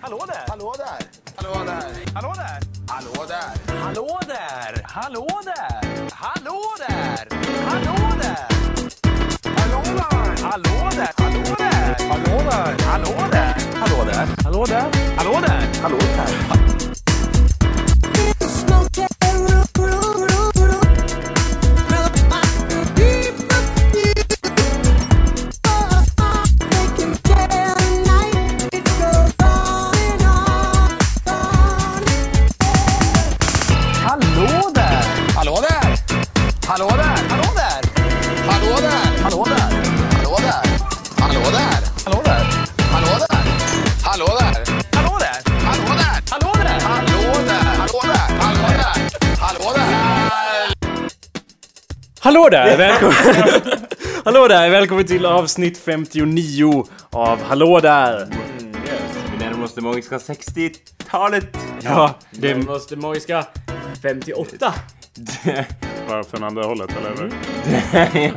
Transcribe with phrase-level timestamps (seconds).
[0.00, 0.44] Hallå där!
[0.48, 1.06] Hallå där!
[1.36, 2.12] Hallå där!
[2.14, 2.60] Hallå där!
[2.88, 3.74] Hallå där!
[3.78, 4.82] Hallå där!
[4.84, 6.10] Hallå där!
[6.12, 7.28] Hallå där!
[7.62, 8.48] Hallå där!
[9.54, 10.32] Hallå där!
[10.42, 11.12] Hallå där!
[11.16, 11.96] Hallå där!
[12.08, 12.76] Hallå där!
[12.84, 13.56] Hallå där!
[13.74, 14.26] Hallå där!
[14.44, 14.90] Hallå där!
[15.16, 15.82] Hallå där!
[15.82, 17.09] Hallå där!
[52.30, 52.76] Hallå där!
[52.76, 53.14] Välkommen!
[54.24, 54.70] Hallå där!
[54.70, 58.28] Välkommen till avsnitt 59 av Hallå där!
[59.32, 61.56] Vi närmar oss det magiska 60-talet.
[61.82, 63.46] Ja, Det det måste magiska
[64.02, 64.74] 58.
[66.30, 67.30] från andra hållet, eller?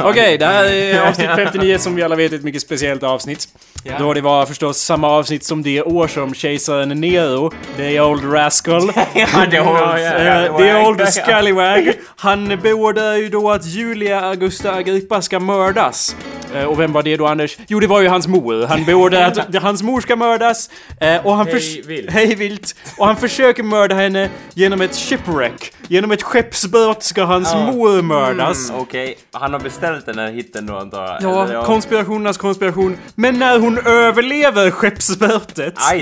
[0.09, 3.47] Okej, det här är avsnitt 59 som vi alla vet är ett mycket speciellt avsnitt.
[3.83, 3.93] Ja.
[3.99, 8.91] Då det var förstås samma avsnitt som det år som kejsaren Nero, the old rascal,
[9.13, 11.93] ja, det var Eh, The old scallywag.
[12.15, 16.15] Han beordrar ju då att Julia Augusta Agrippa ska mördas.
[16.55, 17.57] Eh, Och vem var det då Anders?
[17.67, 18.65] Jo det var ju hans mor.
[18.67, 20.69] Han beordrar att hans mor ska mördas.
[20.99, 22.11] eh, Och han Hej vilt.
[22.11, 22.75] Hej vilt.
[22.97, 25.73] Och han försöker mörda henne genom ett shipwreck.
[25.87, 28.71] Genom ett skeppsbrott ska hans mor mördas.
[28.75, 31.17] Okej, han har beställt den här hitten då antar jag?
[31.21, 32.97] Ja, Eller, konspirationernas konspiration.
[33.15, 34.69] Men när hon överlever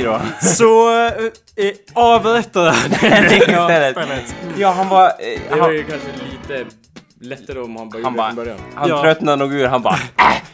[0.04, 0.22] då.
[0.42, 1.06] så eh,
[1.56, 3.36] eh, avrättar han henne.
[3.38, 4.36] Istället.
[4.58, 5.06] Ja, han var...
[5.06, 5.12] eh,
[5.50, 6.66] Det var Han, ju kanske lite
[7.22, 8.32] lättare om han bara han bara...
[8.34, 8.58] början.
[8.76, 9.02] Han Ja.
[9.02, 9.68] tröttnade nog ur.
[9.68, 9.94] Han bara...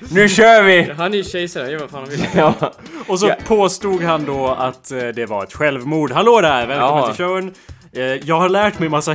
[0.01, 0.93] Äh, nu kör vi!
[0.97, 2.25] Han är ju kejsare, han gör vad fan han vill.
[2.35, 2.53] Ja.
[3.07, 3.35] Och så Ja.
[3.47, 6.11] påstod han då att eh, det var ett självmord.
[6.11, 6.67] Hallå där!
[6.67, 7.07] Välkommen Ja.
[7.13, 7.53] till showen!
[7.97, 9.13] Eh, Jag har lärt mig massa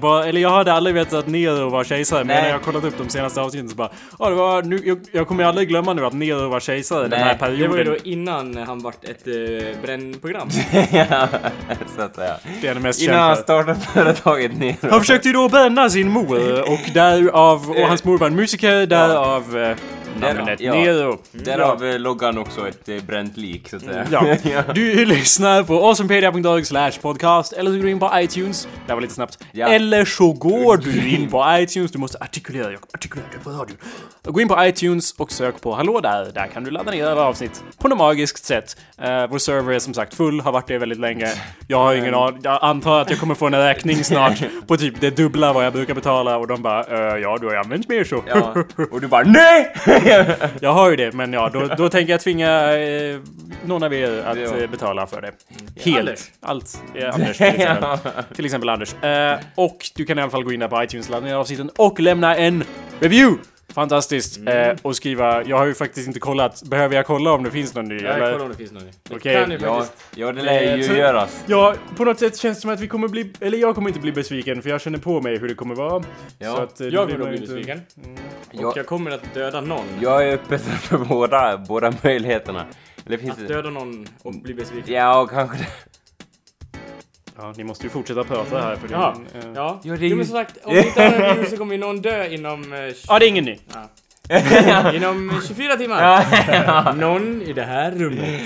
[0.00, 2.84] bara, eller jag hade aldrig vetat att Nero var kejsare, men när jag har kollat
[2.84, 5.92] upp de senaste avsnitten så bara, ja det var, nu, jag, jag kommer aldrig glömma
[5.92, 8.02] nu att Nero var kejsare den Nej, här det Det var ju perioden.
[8.04, 10.48] då innan han vart ett uh, brännprogram.
[10.92, 11.28] ja,
[11.96, 12.34] så att säga.
[12.60, 14.76] Det är det mest Innan han startade företaget ner.
[14.90, 18.86] Han försökte ju då bränna sin mor och därav, och hans mor var en musiker,
[18.86, 19.76] därav eh,
[20.20, 20.74] namnet ja.
[20.74, 21.18] Nero.
[21.32, 24.06] Därav eh, loggan också ett eh, bränt lik så att säga.
[24.10, 24.62] Ja.
[24.74, 28.68] Du lyssnar på awesomepedia.org slash podcast eller så går du in på iTunes.
[28.86, 29.38] Det var lite snabbt.
[29.52, 29.68] Ja.
[29.68, 31.92] Eller så går du in på iTunes.
[31.92, 32.90] Du måste artikulera, Jakob.
[32.94, 33.76] Artikulera det på radion.
[34.22, 36.30] Gå in på iTunes och sök på Hallå där.
[36.34, 38.76] Där kan du ladda ner alla avsnitt på något magiskt sätt.
[38.98, 41.28] Uh, vår server är som sagt full, har varit det väldigt länge.
[41.66, 42.40] Jag har ingen aning.
[42.42, 45.72] Jag antar att jag kommer få en räkning snart på typ det dubbla vad jag
[45.72, 48.24] brukar betala och de bara uh, ja, du har ju använt mer så.
[48.26, 48.54] Ja.
[48.90, 49.72] Och du bara NEJ!
[50.60, 53.20] Jag har ju det, men ja, då, då tänker jag tvinga eh,
[53.64, 55.32] någon av er att eh, betala för det.
[55.80, 55.98] Helt.
[55.98, 56.20] Anders.
[56.40, 56.82] Allt.
[56.94, 57.98] Eh, Anders till exempel.
[58.34, 58.94] till exempel Anders.
[58.94, 61.70] Eh, och du kan i alla fall gå in där på iTunes, ladda ner avsnitten
[61.76, 62.64] och lämna en
[63.00, 63.38] review!
[63.74, 64.36] Fantastiskt.
[64.38, 64.70] Mm.
[64.70, 67.74] Eh, och skriva, jag har ju faktiskt inte kollat, behöver jag kolla om det finns
[67.74, 67.94] någon ny?
[68.00, 68.32] Jag eller?
[68.32, 68.82] kollar om det finns någon.
[68.84, 70.06] Det Okej, kan ju Ja, faktiskt.
[70.16, 71.44] ja, det lär ju så- göras.
[71.46, 74.00] Ja, på något sätt känns det som att vi kommer bli, eller jag kommer inte
[74.00, 76.04] bli besviken för jag känner på mig hur det kommer vara.
[76.38, 76.56] Ja.
[76.56, 77.80] Så att, eh, Jag blir kommer man bli inte- besviken.
[78.52, 78.68] Ja.
[78.68, 79.84] Och jag kommer att döda någon.
[80.00, 82.66] Jag är öppen för båda, båda möjligheterna.
[83.06, 83.54] Eller finns Att det...
[83.54, 84.94] döda någon och bli besviken.
[84.94, 85.66] Ja, och kanske det.
[87.40, 89.14] Ja, ni måste ju fortsätta prata här för det, Ja.
[89.34, 91.20] eh, Ja, Ja, det är jo, men ju- som sagt, om vi inte har en
[91.22, 92.72] review så kommer ju någon dö inom...
[92.72, 92.78] eh,
[93.08, 93.58] ja, det är ingen ny.
[94.94, 96.92] Inom 24 timmar.
[96.94, 98.40] Någon i det här rummet.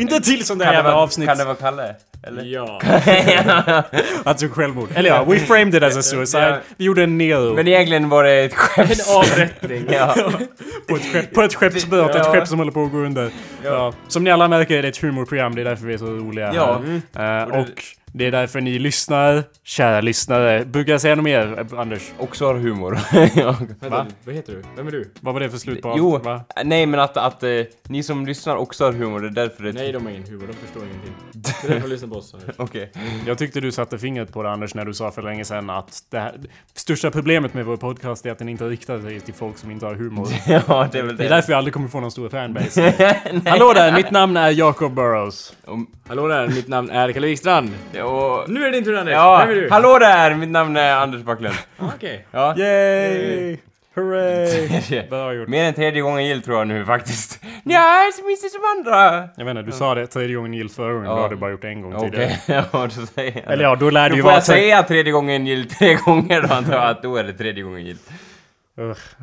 [0.00, 1.28] Inte till sånt det, jävla vara, avsnitt.
[1.28, 1.94] kan det vara Kalle?
[2.26, 2.42] Eller?
[2.44, 2.80] Ja.
[4.24, 4.88] Alltså självmord.
[4.94, 6.58] Eller ja, we framed it as a suicide.
[6.76, 7.54] Vi gjorde en nero.
[7.54, 8.90] Men egentligen var det ett skämt.
[8.90, 9.84] En avrättning.
[9.92, 10.14] Ja.
[10.88, 12.32] på ett, skepp, på ett skeppsbrott, ett Ja.
[12.32, 13.30] skepp som håller på att gå under.
[13.64, 13.92] Ja.
[14.08, 16.52] Som ni alla märker är det ett humorprogram, det är därför vi är så roliga
[16.54, 16.80] Ja.
[17.16, 17.42] här.
[17.42, 17.66] Eh, och
[18.14, 20.64] det är därför ni lyssnar, kära lyssnare.
[20.64, 22.12] Brukar jag säga något mer, Anders?
[22.18, 22.98] Också har humor.
[23.34, 23.56] ja.
[23.80, 24.62] Vänta, vad heter du?
[24.76, 25.12] Vem är du?
[25.20, 25.94] Vad var det för slut på?
[25.98, 26.44] Jo, Va?
[26.64, 27.50] nej men att, att eh,
[27.88, 29.72] ni som lyssnar också har humor, det är därför det...
[29.72, 30.46] Nej, de har ingen humor.
[30.46, 31.12] De förstår ingenting.
[31.32, 32.34] Det är därför de lyssnar på oss.
[32.56, 32.92] Okej.
[33.26, 36.02] Jag tyckte du satte fingret på det Anders när du sa för länge sedan att
[36.10, 36.34] det här,
[36.74, 39.86] största problemet med vår podcast är att den inte riktar sig till folk som inte
[39.86, 40.28] har humor.
[40.46, 41.34] ja, det är väl Det är det.
[41.34, 42.94] därför vi aldrig kommer få någon stor fanbase.
[43.46, 45.56] Hallå där, mitt namn är Jacob Burrows.
[45.64, 47.70] Om- Hallå där, mitt namn är Kalle Wikstrand.
[48.04, 49.12] Och, Nu är det din tur Anders.
[49.12, 49.70] ja, Vem är du?
[49.70, 50.34] hallå där!
[50.34, 51.54] Mitt namn är Anders Backlund.
[51.78, 52.26] Okej.
[52.30, 52.56] Ja.
[52.56, 53.56] Yay!
[55.10, 55.48] Bra gjort.
[55.48, 57.40] Mer än tredje gången gillt tror jag nu faktiskt.
[57.64, 59.28] Ja, jag minns det som andra.
[59.36, 61.16] Jag vet inte, du sa det tredje gången gillt förra gången, Ja.
[61.16, 62.32] då har du bara gjort det en gång Okej, tidigare.
[62.72, 64.36] ja då säger jag Eller ja, då lär Då ju får vara...
[64.36, 67.62] jag säga tredje gången gillt tre gånger då antar jag att då är det tredje
[67.62, 68.10] gången gillt.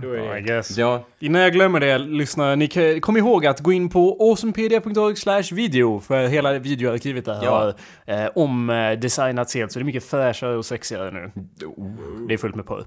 [0.01, 0.77] Då är I guess.
[0.77, 1.05] Ja.
[1.19, 5.99] Innan jag glömmer det, lyssna, ni kom ihåg att gå in på awesomepedia.org slash video
[5.99, 7.73] för hela videoarkivet där Ja.
[8.05, 11.31] har eh, om eh, designats helt så det är mycket fräschare och sexigare nu.
[12.27, 12.79] Det är fullt med porr.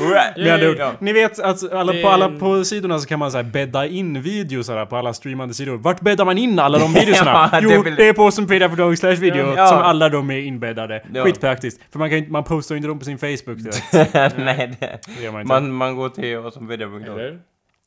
[0.00, 0.92] Ord, Ja.
[0.98, 4.22] Ni vet att alla, på alla på sidorna så kan man så här bädda in
[4.22, 5.76] videos på alla streamande sidor.
[5.76, 7.48] Vart bäddar man in alla de videorna?
[7.52, 9.66] Ja, jo, det är på awesomepedia.org slash video Ja.
[9.66, 11.02] som alla de är inbäddade.
[11.14, 11.24] Ja.
[11.24, 11.80] Skitpraktiskt.
[11.92, 13.92] För man, kan, inte- man postar ju inte dem på sin Facebook direkt.
[14.38, 15.52] Nej, det, Det gör man inte.
[15.52, 16.70] man, man går till och som.
[16.70, 17.38] Eller?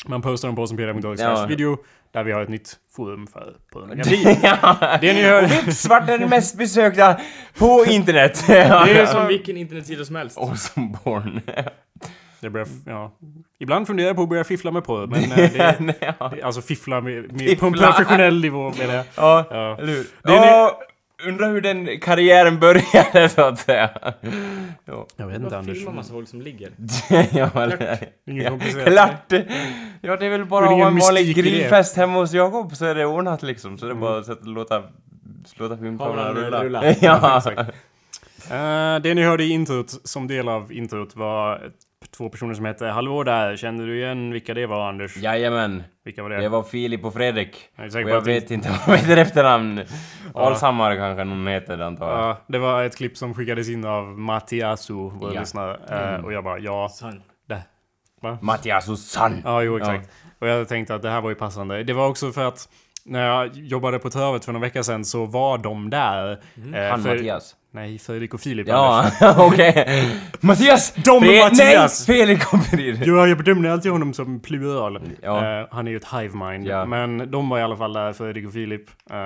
[0.06, 1.45] Man postar dem på awesomepedia.org Ja.
[1.45, 1.78] video
[2.12, 3.89] där vi har ett nytt forum för porr.
[4.44, 4.98] ja.
[5.01, 5.42] Det ni hör...
[5.42, 7.18] Vips vart den mest besökta
[7.57, 8.44] på internet.
[8.48, 10.38] Det är som vilken internetsida som helst.
[10.38, 11.42] Awesome born.
[12.39, 13.12] Det börjar, ja.
[13.60, 15.95] Ibland funderar jag på att börja fiffla med porr, men eh, det,
[16.31, 19.06] det, alltså fiffla med, med, på en professionell nivå menar jag.
[19.16, 19.77] Ja, Ja.
[19.77, 20.06] eller hur?
[20.24, 20.81] Det är Ja,
[21.27, 23.89] undrar hur den karriären började så att säga.
[24.85, 25.77] Ja, Jag vet inte Anders.
[25.77, 26.71] filma massa folk som ligger.
[27.31, 27.50] ja,
[28.27, 28.85] Inget ja.
[28.85, 29.33] Klart!
[30.01, 32.95] Ja, det är väl bara att ha en vanlig grillfest hemma hos Jakob så är
[32.95, 33.77] det ordnat liksom.
[33.77, 34.01] Så det är Mm.
[34.01, 34.83] bara att sätta, låta,
[35.57, 36.63] låta filmkameran Kameran rulla.
[36.63, 36.95] rulla.
[37.01, 37.41] Ja.
[38.51, 41.71] Eh, det ni hörde i introt, som del av introt, var
[42.18, 45.18] två personer som hette Hallå där, kände du igen vilka det var Anders?
[45.18, 46.38] Jajamän, Vilka var det?
[46.38, 47.69] det var Filip och Fredrik.
[47.75, 49.81] Jag Och jag det- vet inte vad de heter efternamn.
[50.34, 52.19] Alshammar kanske någon heter det antar jag.
[52.19, 55.40] Ja, det var ett klipp som skickades in av Mattiasu, vår Ja.
[55.40, 55.80] lyssnare.
[56.16, 57.22] Eh, och jag bara, ja, San.
[57.50, 57.62] det.
[58.22, 58.38] Va?
[58.42, 59.42] Mattias och Sann.
[59.44, 60.10] Ja, jo exakt.
[60.40, 61.84] Och jag tänkte att det här var ju passande.
[61.84, 62.69] Det var också för att
[63.06, 66.31] när jag jobbade på Törvet för några veckor sedan så var de där.
[66.31, 67.56] eh, Han för- Mattias.
[67.73, 68.68] Nej, Fredrik och Filip.
[68.68, 70.06] Ja, okej.
[70.39, 70.94] Mattias!
[70.94, 72.07] De och Fre- Mattias!
[72.07, 73.00] Nej, kommer dit.
[73.06, 75.01] Jo, jag bedömde alltid honom som plural.
[75.21, 75.59] Ja.
[75.62, 76.68] Eh, han är ju ett hive mind.
[76.68, 76.85] Ja.
[76.85, 78.89] Men de var i alla fall där, Fredrik och Filip.
[79.12, 79.18] eh,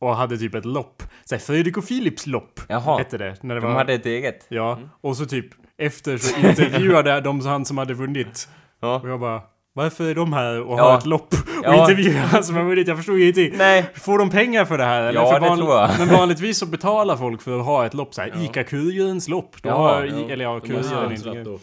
[0.00, 1.02] och hade typ ett lopp.
[1.24, 2.98] Såhär, Fredrik och Filips lopp Jaha.
[2.98, 3.36] hette det.
[3.42, 4.46] När det De var, hade ett eget.
[4.48, 5.46] Ja, och så typ
[5.78, 8.48] efter så intervjuade de han som hade vunnit.
[8.80, 9.00] Ja.
[9.02, 9.40] Och jag bara,
[9.78, 10.90] varför är de här och Ja.
[10.90, 11.34] har ett lopp?
[11.34, 11.80] Och Ja.
[11.80, 12.88] intervjuar som har vunnit?
[12.88, 13.52] Jag förstår ingenting.
[13.58, 13.84] Nej.
[13.94, 15.02] Får de pengar för det här?
[15.02, 15.20] Eller?
[15.20, 15.90] Ja, för det tror jag.
[15.98, 19.56] Men vanligtvis så betalar folk för att ha ett lopp såhär, ICA-Kurirens lopp.
[19.62, 20.30] Då Ja, har, ja.
[20.32, 21.56] Eller ja, De Kuriren inte.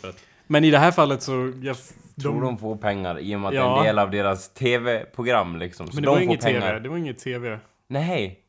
[0.47, 1.51] Men i det här fallet så...
[1.61, 1.75] Jag,
[2.21, 3.77] Tror de får pengar i och med att det är Ja.
[3.79, 5.87] en del av deras TV-program liksom.
[5.87, 6.61] Så men det de var får inget pengar.
[6.61, 6.79] TV.
[6.79, 7.59] Det var inget TV.
[7.89, 8.39] Nej.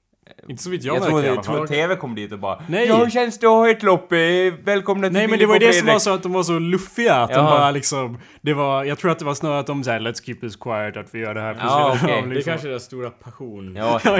[0.48, 1.68] Inte så vitt jag, Jag, märkte i alla jag tror fall.
[1.68, 2.86] TV kom dit och bara Nej.
[2.88, 4.12] Ja, hur känns det att ha ett lopp?
[4.12, 4.18] Eh,
[4.64, 6.42] Välkomna till Nej men det var ju det som Fredrik." var så att de var
[6.42, 7.42] så luffiga att de Ja.
[7.50, 8.18] bara liksom...
[8.40, 8.84] Det var...
[8.84, 11.18] Jag tror att det var snarare att de såhär Let's keep this quiet att vi
[11.18, 12.14] gör det här Ja, okej.
[12.14, 12.50] av, Det är liksom.
[12.52, 13.76] kanske deras stora passion.
[13.76, 14.14] Ja, trav!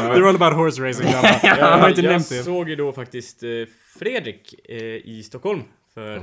[0.00, 1.30] They're all about horse racing grabbar.
[1.42, 2.42] Ja, Jag har inte jag nämnt det.
[2.42, 3.48] såg ju då faktiskt eh,
[3.98, 5.62] Fredrik eh, i Stockholm
[5.94, 6.16] för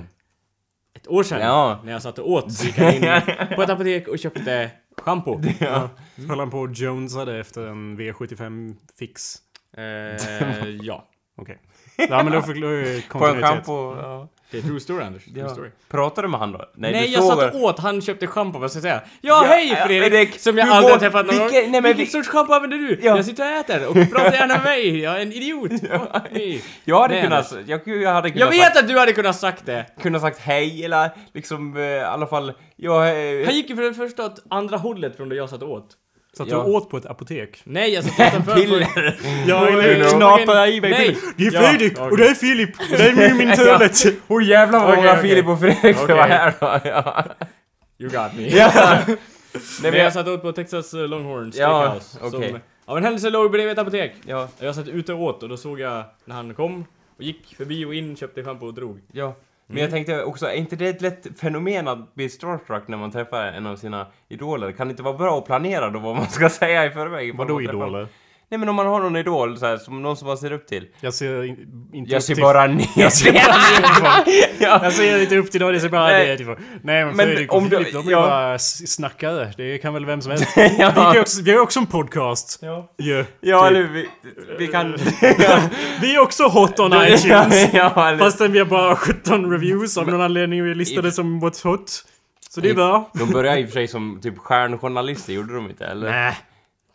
[0.96, 1.42] ett år sedan.
[1.42, 1.82] Ja.
[1.84, 3.02] När jag satt och åt så gick han in
[3.56, 4.72] på ett apotek och köpte
[5.02, 5.42] schampo.
[5.60, 5.90] Ja.
[6.16, 9.36] Så höll han på och jonesade efter en V75 fix.
[9.78, 11.08] Eh, ja.
[11.38, 11.58] Okej.
[11.98, 13.50] Ja men då förklarar ju På en kontinuitet.
[13.50, 13.96] schampo.
[14.02, 14.28] Ja.
[14.52, 15.26] Det är true story Anders.
[15.26, 15.50] True Ja.
[15.50, 15.70] story.
[15.90, 16.66] Pratar du med han då?
[16.76, 19.02] Nej, du jag såg- satt åt, han köpte schampo, vad ska jag säga?
[19.22, 20.12] Ja, hej ja, Fredrik!
[20.12, 21.46] Fredrik, som jag aldrig har träffat någon gång.
[21.50, 23.00] vilken- nej, men Vilket vi- sorts schampo använder du?
[23.02, 23.16] Ja.
[23.16, 25.72] Jag sitter och äter och pratar gärna med mig, jag är en idiot!
[26.32, 26.60] Me.
[26.86, 27.54] Jag hade Nej, kunnat...
[27.66, 29.86] Jag, jag hade kunnat Jag vet sagt, att du hade kunnat sagt det!
[30.02, 32.54] kunnat sagt hej eller liksom eh, i alla fall...
[32.76, 33.08] Jag...
[33.40, 35.88] eh, Han gick ju för det första åt andra hållet från där jag satt åt.
[36.38, 36.56] Satt Ja.
[36.56, 37.62] du åt på ett apotek?
[37.64, 38.56] Nej, jag satt utanför.
[38.56, 38.88] Piller!
[39.48, 41.18] Ja, eller i mig Nej.
[41.38, 42.12] Det är Ja, Fredrik okej.
[42.12, 44.04] och det är Filip och det är min toalett.
[44.28, 45.22] Åh jävlar vad många okej.
[45.30, 46.16] Filip och Fredrik det Okej.
[46.16, 46.90] var här då.
[46.90, 47.26] Ja.
[48.00, 48.48] You got me.
[48.58, 49.00] ja.
[49.82, 52.18] Nej, men jag satt åt på Texas eh, Longhorn Ja, Steakhouse.
[52.38, 52.50] okej.
[52.50, 54.14] Som av en händelse låg bredvid ett apotek.
[54.26, 56.86] Ja, Jag satt ute och åt och då såg jag när han kom
[57.18, 59.00] och gick förbi och in, köpte schampo och drog.
[59.12, 59.36] ja.
[59.72, 63.12] Men jag tänkte också, är inte det ett lätt fenomen att bli starstruck när man
[63.12, 64.72] träffar en av sina idoler?
[64.72, 67.36] Kan det inte vara bra att planera då vad man ska säga i förväg?
[67.38, 68.08] Vadå idoler?
[68.52, 70.68] Nej men om man har någon idol så här, som någon som man ser upp
[70.68, 70.88] till.
[71.02, 71.58] Jag ser in,
[71.94, 72.42] inte Jag upp ser till...
[72.44, 72.88] bara ner.
[72.96, 74.34] Jag ser bara nerifrån.
[74.60, 74.80] ja.
[74.84, 76.28] Jag ser inte upp till dem, jag ser bara Nej.
[76.28, 76.56] nerifrån.
[76.84, 78.22] Nej men Men Fredrik om du- Filip, de är ja.
[78.22, 79.54] bara snackare.
[79.58, 80.48] Det kan väl vem som helst.
[80.58, 82.60] Vi, kan ju också, vi har ju också en podcast.
[82.62, 83.26] Ja, Ju.
[83.42, 83.70] ja typ.
[83.78, 84.10] eller vi,
[84.60, 84.98] vi kan...
[86.02, 87.74] Vi är också hot on iTunes.
[87.74, 88.18] ja, eller...
[88.18, 90.64] Fastän vi har bara 17 reviews av någon anledning.
[90.64, 92.04] Vi är listade som what's hot.
[92.50, 93.12] Så det är bra.
[93.14, 95.86] De började i och för sig som typ stjärnjournalister, gjorde de inte?
[95.86, 96.10] Eller?
[96.12, 96.38] Nej.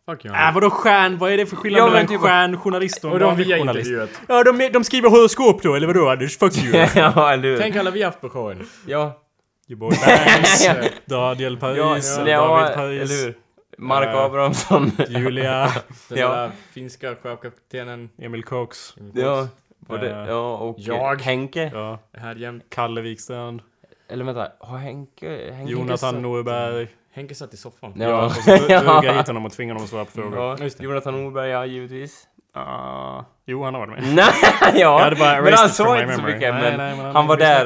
[0.06, 0.34] Fuck you.
[0.34, 1.18] Äh, vadå stjärn?
[1.18, 3.58] Vad är det för skillnad Ja, mellan typ- stjärnjournalist och, och de vanlig vi har
[3.58, 3.86] journalist?
[3.90, 4.10] intervjuat.
[4.28, 6.38] Ja, de, de skriver horoskop då, eller vadå Anders?
[6.38, 6.76] Fuck you.
[6.94, 7.58] ja, eller hur?
[7.58, 8.66] Tänk alla vi haft på showen.
[8.86, 9.22] Ja,
[9.66, 10.74] Göteborg Banks, Ja.
[11.04, 13.34] Daniel ja, Paris, ja, David eller Paris, hur?
[13.78, 14.92] Mark Eh, Abrahamsson.
[15.08, 15.70] Julia,
[16.08, 16.28] Den Ja.
[16.36, 18.10] där finska sjökaptenen.
[18.18, 19.48] Emil Cox, ja,
[19.78, 21.22] både, Eh, ja, och jag.
[21.22, 21.70] Henke.
[21.74, 22.64] ja, Här jämt.
[22.68, 23.62] Kalle Wikstrand,
[24.08, 25.52] Eller vänta, har Henke...
[25.52, 26.88] Henke Jonathan Norberg.
[27.16, 27.92] Henke satt i soffan.
[27.96, 28.24] Ja, Ja.
[28.24, 30.38] och så drog jag hit honom och tvingade honom att svara på frågor.
[30.38, 30.84] Ja, Just det.
[30.84, 32.24] Jonathan Norberg, ja, givetvis.
[32.54, 34.14] Ah, jo, han har varit med.
[34.14, 34.26] Nej,
[34.62, 34.98] Jag ja.
[35.02, 37.36] hade bara Men han sa inte så mycket, Nej, men, nej, men han- han var
[37.36, 37.64] där.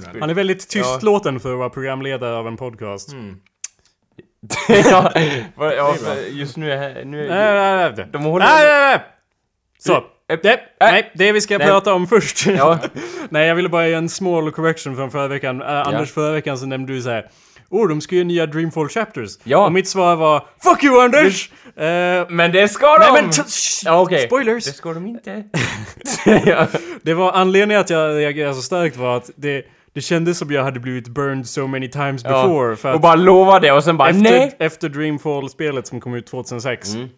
[0.00, 3.12] spel- Han är väldigt tystlåten för att vara programledare av en podcast.
[3.12, 3.40] Mm.
[4.68, 5.12] ja,
[5.56, 5.94] ja,
[6.30, 7.04] just nu är...
[7.04, 8.06] Nu Nej, är nej, nej.
[8.12, 8.46] de håller...
[8.46, 9.00] Nej, nej, nej.
[9.78, 9.92] Så.
[9.96, 11.66] Äh, Det, nej, det vi ska Nej.
[11.66, 12.46] prata om först.
[12.46, 12.78] Ja.
[13.30, 15.62] nej, jag ville bara göra en small correction från förra veckan.
[15.62, 17.30] Äh, Anders, förra veckan så nämnde du så här.
[17.70, 19.38] Oh, de ska göra nya Dreamfall Chapters.
[19.44, 19.66] Ja.
[19.66, 21.50] Och mitt svar var Fuck you Anders!
[21.76, 23.12] Eh, Men det ska de!
[23.12, 23.30] nej men
[23.84, 24.26] Ja, okej.
[24.26, 24.64] Spoilers!
[24.64, 25.44] Det ska de inte.
[26.46, 26.66] ja.
[27.02, 29.62] Det var anledningen att jag reagerade så starkt var att det,
[29.94, 32.76] det kändes som jag hade blivit burned so many times before.
[32.76, 34.56] För Och att bara lova det och sen bara efter, nej!
[34.58, 37.08] efter Dreamfall-spelet som kom ut 2006 Mm.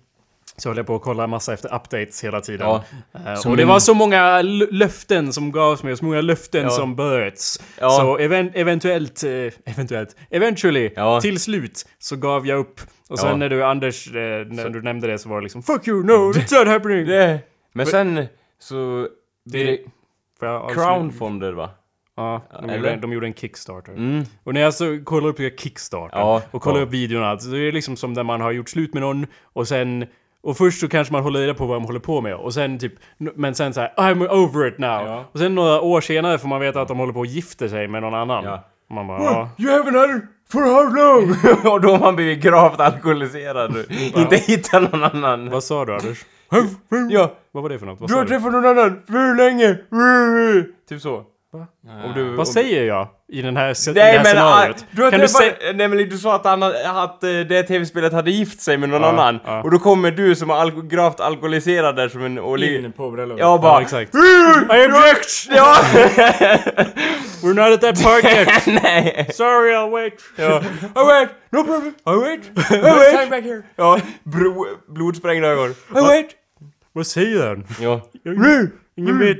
[0.60, 2.66] Så höll jag på att kolla massa efter updates hela tiden.
[3.12, 3.36] Ja.
[3.36, 6.70] Som och det en- var så många löften som gavs mig, så många löften Ja.
[6.70, 7.62] som bröts.
[7.80, 7.90] Ja.
[7.90, 9.30] Så even, eventuellt, eh,
[9.74, 10.90] eventuellt, eventually,
[11.22, 12.80] till slut så gav jag upp.
[13.08, 14.12] Och sen när du, Anders, eh,
[14.46, 17.06] när du nämnde det så var det liksom Fuck you, no, it's not happening!
[17.06, 17.40] Det.
[17.72, 18.26] Men sen
[18.58, 19.08] så...
[19.44, 19.78] Det
[20.38, 20.82] Får jag avsluta?
[20.84, 21.70] crowdfonder va?
[22.16, 22.76] Ja, de eller?
[22.76, 23.92] gjorde, de gjorde en Kickstarter.
[23.92, 24.24] Mm.
[24.44, 26.84] Och när jag så kollar upp Kickstarter Ja, och kollar ja.
[26.84, 29.68] upp videorna, så det är liksom som när man har gjort slut med någon och
[29.68, 30.06] sen
[30.42, 32.78] och först så kanske man håller reda på vad de håller på med och sen
[32.78, 34.88] typ, men sen så här, I'm over it now.
[35.06, 35.24] Ja.
[35.32, 37.88] Och sen några år senare får man veta att de håller på att gifta sig
[37.88, 38.44] med någon annan.
[38.44, 38.64] Ja.
[38.88, 39.48] Och man bara, ja.
[39.58, 40.20] You haven't had
[40.52, 41.30] for how long?
[41.72, 45.50] och då har man blivit gravt alkoholiserad och inte hittat någon annan.
[45.50, 46.24] Vad sa du Anders?
[47.10, 48.00] Ja, Vad var det för något?
[48.00, 49.76] Vad, du har träffat någon annan för hur länge?
[50.88, 51.16] Typ så.
[52.04, 54.50] Om du, vad om- säger jag i den här, i det Nej här men ah,
[54.56, 54.84] scenariot?
[54.90, 55.52] du har kan du säga...
[55.74, 58.88] nej men du sa att, han, hade- att eh, det tv-spelet hade gift sig med
[58.88, 59.40] någon Ja, annan.
[59.44, 59.62] ja.
[59.62, 62.38] Och då kommer du som är alko- gravt alkoholiserad där som en...
[62.38, 63.40] Och li- In på bröllopet.
[63.40, 63.72] ja bara...
[63.72, 64.14] Ja, exakt.
[64.14, 65.48] I object!
[65.50, 65.76] Ja!
[67.42, 68.66] We're not at that part yet!
[68.82, 69.26] nej!
[69.34, 70.14] Sorry, I'll wait!
[70.36, 70.60] Ja.
[71.02, 71.28] I wait!
[71.52, 71.94] No problem!
[72.06, 72.40] I wait!
[72.56, 73.30] I Time wait!
[73.30, 73.62] back here.
[73.76, 75.70] Ja, bro, blodsprängda ögon.
[75.70, 76.26] I wait!
[76.92, 77.64] Vad säger han?
[77.80, 78.00] Ja.
[78.96, 79.38] Ingen vet.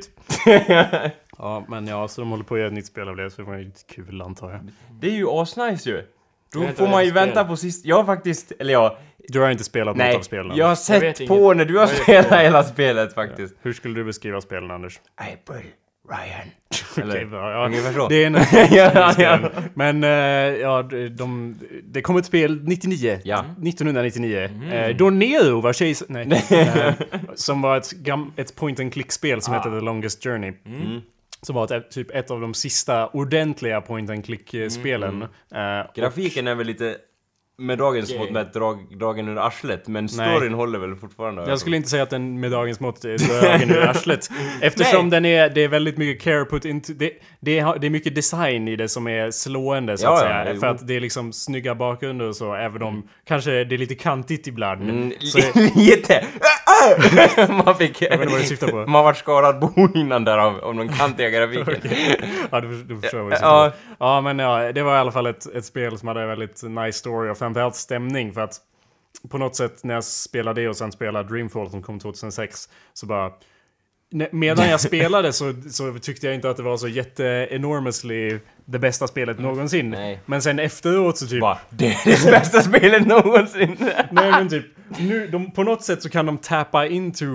[1.42, 3.42] Ja, men ja, så de håller på att göra ett nytt spel av det, så
[3.42, 4.60] det var ju kul antar jag.
[5.00, 6.02] Det är ju asnice ju.
[6.52, 7.84] Då vet får man ju vänta på sist...
[7.84, 10.16] Jag har faktiskt, eller ja, Du har inte spelat något nej.
[10.16, 10.56] av spelen?
[10.56, 11.28] Jag har vet sett inget.
[11.28, 13.54] på när du har Jag vet spelat hela spelet faktiskt.
[13.62, 15.00] Hur skulle du beskriva spelen, Anders?
[15.14, 15.70] April
[16.10, 16.48] Ryan.
[16.92, 17.66] Okej, Eller, bra, ja.
[17.66, 18.08] ungefär så.
[18.08, 18.34] Det är en...
[18.70, 19.50] ja, ja.
[19.74, 20.10] Men, eh,
[20.60, 23.20] ja, de, de, det kom ett spel 99.
[23.24, 23.38] Ja.
[23.38, 24.50] 1999.
[24.72, 26.08] Eh, då Nero var kejsare...
[26.24, 26.44] Nej.
[26.50, 26.94] eh,
[27.34, 30.52] som var ett, gam, ett point and click-spel som hette The Longest Journey.
[31.40, 31.46] Mm.
[31.46, 35.26] Som var ett, typ ett av de sista ordentliga point and click-spelen.
[35.54, 35.80] Mm.
[35.80, 36.96] Eh, och- Grafiken är väl lite
[37.58, 41.44] med dagens mått mätt drag, dragen ur arslet, men storyn håller väl fortfarande.
[41.48, 44.28] Jag skulle inte säga att den med dagens mått är dragen ur arslet.
[44.60, 45.10] Eftersom Nej.
[45.10, 48.14] den är, det är väldigt mycket care put into, det, det, har- det är mycket
[48.14, 50.54] design i det som är slående så Ja, att ja, säga.
[50.54, 50.60] jo.
[50.60, 53.94] För att det är liksom snygga bakgrunder och så, även om kanske det är lite
[53.94, 54.82] kantigt ibland.
[54.82, 55.38] Mm, Så,
[55.76, 56.24] lite!
[57.64, 58.02] man fick...
[58.02, 58.76] jag vet inte vad du syftar på.
[58.76, 61.80] Man vart skadad bon innan där av, av den kantiga grafiken.
[62.50, 63.70] ja, du, du förstår vad jag Ja.
[63.70, 63.94] på.
[64.04, 66.98] Ja, men ja, det var i alla fall ett, ett spel som hade väldigt nice
[66.98, 68.60] story och framförallt stämning för att
[69.30, 73.06] på något sätt när jag spelade det och sen spelade Dreamfall som kom 2006 så
[73.06, 73.30] bara
[74.30, 78.78] Medan jag spelade så, så tyckte jag inte att det var så jätte enormously det
[78.78, 79.90] bästa spelet någonsin.
[79.90, 80.20] Nej.
[80.26, 81.40] Men sen efteråt så typ...
[81.40, 83.76] Bara, det är det bästa spelet någonsin!
[84.10, 84.64] Nej men typ,
[84.98, 87.26] nu, de, på något sätt så kan de tappa into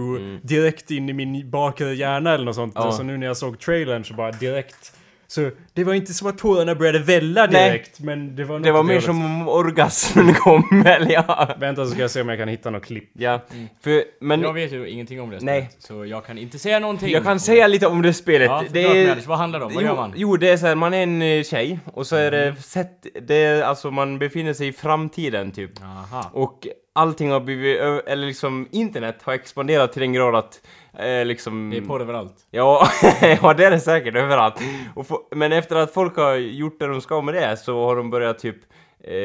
[0.42, 2.74] direkt in i min bakre hjärna eller något sånt.
[2.76, 2.92] Ja.
[2.92, 4.92] Så nu när jag såg trailern så bara direkt...
[5.28, 7.70] Så det var inte som att tårarna började välla Nej.
[7.70, 11.56] direkt, men det var något Det var mer som om orgasmen kom, eller ja.
[11.60, 13.10] Vänta så ska jag se om jag kan hitta något klipp.
[13.14, 13.42] Ja,
[13.82, 15.62] för, men Jag vet ju ingenting om det Nej.
[15.62, 17.12] spelet, så jag kan inte säga någonting.
[17.12, 18.48] jag kan säga lite om det spelet.
[18.48, 19.12] Ja, det är...
[19.12, 19.74] Alice, vad handlar det om?
[19.74, 20.14] Vad jo, gör man?
[20.16, 23.06] Jo, det är så här, man är en eh, tjej och så är det sett,
[23.22, 25.72] det är alltså man befinner sig i framtiden typ.
[25.84, 26.30] Aha.
[26.34, 30.62] Och allting har blivit, eller liksom internet har expanderat till den grad att
[31.00, 31.70] eh, liksom...
[31.70, 32.48] Det är porr överallt.
[32.52, 32.88] Ja,
[33.42, 34.56] ja det är det säkert överallt.
[35.08, 38.10] Få, men efter att folk har gjort det de ska med det så har de
[38.10, 38.58] börjat typ
[39.04, 39.16] eh,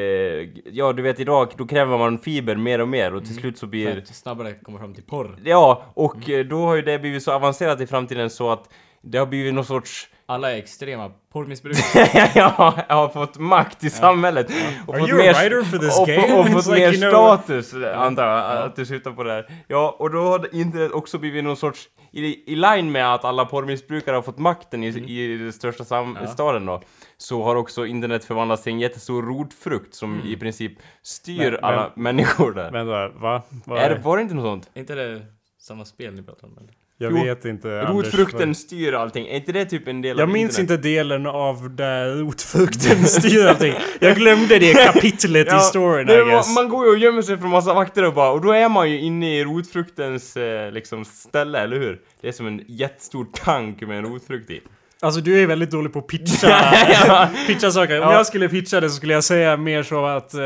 [0.73, 3.61] ja, du vet idag, då kräver man fiber mer och mer och till slut så
[3.61, 3.99] För blir...
[3.99, 5.39] att snabbare komma fram till porr.
[5.45, 8.69] Ja, och eh, då har ju det blivit så avancerat i framtiden så att
[9.03, 10.09] det har blivit någon sorts...
[10.31, 12.31] Alla är extrema porrmissbrukare.
[12.35, 14.47] ja, jag har fått makt i samhället.
[14.87, 16.35] Och Are fått you a mer, writer for this och, game?
[16.39, 19.33] och, It's fått like, mer you know- status, antar jag, att du syftar på det
[19.33, 19.47] här.
[19.69, 21.89] Ja, och då har internet också blivit någon sorts...
[22.13, 26.19] I, I line med att alla porrmissbrukare har fått makten i, i den största sam,
[26.29, 26.83] staden då,
[27.17, 30.73] så har också internet förvandlats till en jättestor rotfrukt som i princip
[31.03, 32.71] styr Men- alla människor där.
[32.71, 33.43] Vänta, va?
[33.65, 34.71] Vad är det, var det inte något sånt?
[34.75, 35.23] Är inte det
[35.61, 36.80] samma spel ni pratar om eller?
[37.03, 37.81] Jag Jo, vet inte.
[37.81, 39.27] Anders, Rotfrukten vad- styr allting.
[39.27, 40.71] Är inte det typ en del Jag av minns internet?
[40.79, 43.75] inte delen av där rotfrukten styr allting.
[44.01, 46.55] Jag glömde det kapitlet i storyn det I guess.
[46.55, 48.91] Man går ju och gömmer sig från massa vakter och bara, och då är man
[48.91, 52.01] ju inne i rotfruktens eh, liksom ställe, eller hur?
[52.21, 54.61] Det är som en jättestor tank med en rotfrukt i.
[55.03, 58.01] Alltså du är väldigt dålig på att pitcha, pitcha saker.
[58.01, 58.15] Om Ja.
[58.15, 60.41] jag skulle pitcha det så skulle jag säga mer så att eh,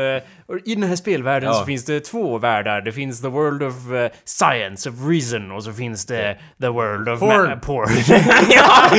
[0.65, 1.53] i den här spelvärlden Ja.
[1.59, 2.81] så finns det två världar.
[2.81, 7.09] Det finns the world of eh, science, of reason och så finns det the world
[7.09, 7.59] of Porn.
[7.59, 7.89] porn.
[8.49, 8.89] ja!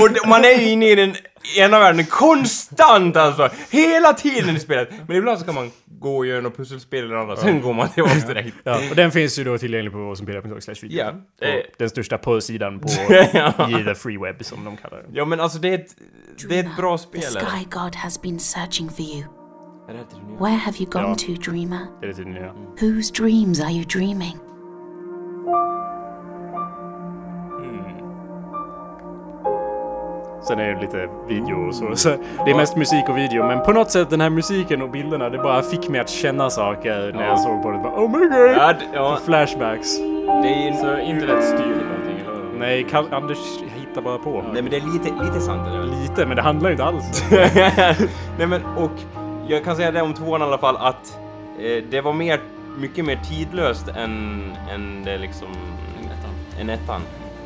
[0.00, 1.14] Och man är ju inne i den
[1.56, 3.48] ena världen konstant alltså!
[3.70, 4.88] Hela tiden i spelet!
[5.08, 7.88] Men ibland så kan man gå och göra något pusselspel eller annat, sen går man
[7.88, 8.56] tillbaks direkt.
[8.64, 10.98] ja, och den finns ju då tillgänglig på www.pira.org video.
[10.98, 11.08] Ja,
[11.48, 11.54] eh.
[11.78, 12.88] Den största porrsidan på
[13.32, 13.52] Ja.
[13.86, 15.04] the free web som de kallar det.
[15.12, 15.94] Ja men alltså det är ett,
[16.48, 17.28] det är ett bra spel The?
[17.40, 19.24] Sky God has been searching for you.
[19.88, 20.38] Nya?
[20.40, 21.14] Where have you gone Ja.
[21.14, 21.86] to, dreamer?
[22.00, 22.54] Det är det ja.
[22.80, 24.36] Whose dreams are you dreaming?
[30.42, 31.96] Sen är det lite video och så.
[31.96, 32.08] så
[32.44, 33.46] det är mest musik och video.
[33.46, 36.50] Men på något sätt den här musiken och bilderna, det bara fick mig att känna
[36.50, 37.78] saker när jag såg på det.
[37.78, 38.50] Bara, oh my god!
[38.56, 39.98] Ja, d- ja, Flashbacks.
[39.98, 40.72] det är ju...
[40.76, 42.58] Så någonting eller?
[42.58, 43.38] Nej, Karl Anders
[43.76, 44.44] hittar bara på.
[44.52, 45.82] Nej men det är lite, lite sant eller?
[46.02, 47.24] Lite, men det handlar ju inte alls.
[48.38, 48.90] Nej men och
[49.48, 51.18] jag kan säga det om tvåan i alla fall att
[51.58, 52.40] eh, det var mer,
[52.78, 54.42] mycket mer tidlöst än,
[54.74, 55.48] än det liksom...
[56.60, 57.00] Än ettan.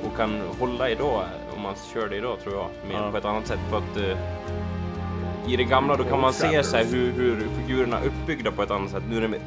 [0.04, 1.22] Och kan hålla idag
[1.60, 2.68] om man kör det idag tror jag.
[2.88, 3.10] Mer Ja.
[3.10, 6.76] på ett annat sätt för att eh, i det gamla då kan man se så
[6.76, 9.02] här hur, hur figurerna är uppbyggda på ett annat sätt.
[9.10, 9.40] Nu är det mer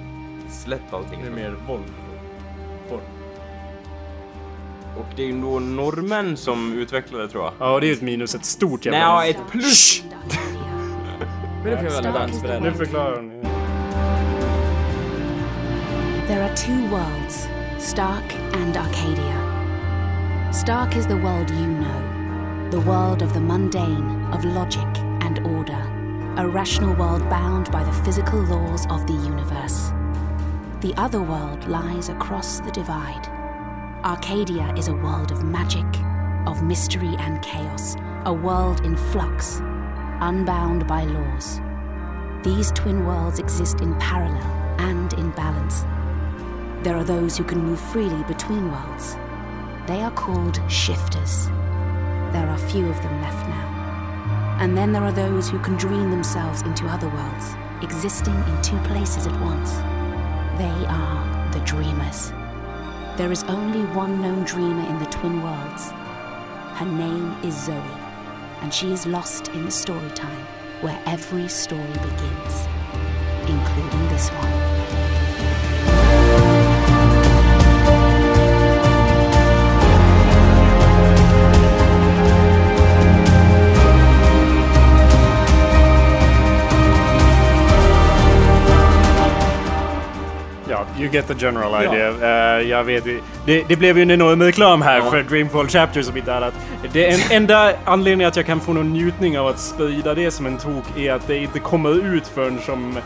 [0.50, 1.20] slätt allting.
[1.22, 1.84] Det är mer våld.
[4.98, 7.54] Och det är ju då norrmän som utvecklar det tror jag.
[7.60, 8.36] Ja, det är ju ett minus.
[8.36, 9.16] Ett stort jävla...
[9.16, 10.04] Nej, ett plus!
[12.62, 13.32] Nu förklarar hon.
[16.28, 17.48] There are two worlds,
[17.80, 19.40] Stark and Arcadia.
[20.54, 22.03] Stark is the world you know,
[22.74, 24.88] the world of the mundane, of logic
[25.22, 25.80] and order,
[26.38, 29.92] a rational world bound by the physical laws of the universe.
[30.82, 33.28] The other world lies across the divide.
[34.04, 35.86] Arcadia is a world of magic,
[36.48, 39.60] of mystery and chaos, a world in flux,
[40.22, 41.62] unbound by laws.
[42.42, 44.50] These twin worlds exist in parallel
[44.80, 45.84] and in balance.
[46.84, 49.16] There are those who can move freely between worlds.
[49.86, 51.52] They are called shifters.
[52.34, 54.58] There are few of them left now.
[54.60, 58.80] And then there are those who can dream themselves into other worlds, existing in two
[58.80, 59.72] places at once.
[60.58, 62.32] They are the dreamers.
[63.18, 65.92] There is only one known dreamer in the twin worlds.
[66.80, 67.76] Her name is Zoe,
[68.62, 70.46] and she is lost in the story time
[70.82, 72.68] where every story begins,
[73.48, 74.83] including this one.
[91.00, 92.10] You get the general idea.
[92.10, 93.04] Eh, jag vet
[93.46, 96.54] det, det blev ju en enorm reklam här för Dreamfall Chapter som inte annat.
[96.94, 100.46] Det en, enda anledningen att jag kan få någon njutning av att sprida det som
[100.46, 102.98] en tok är att det inte kommer ut förrän som...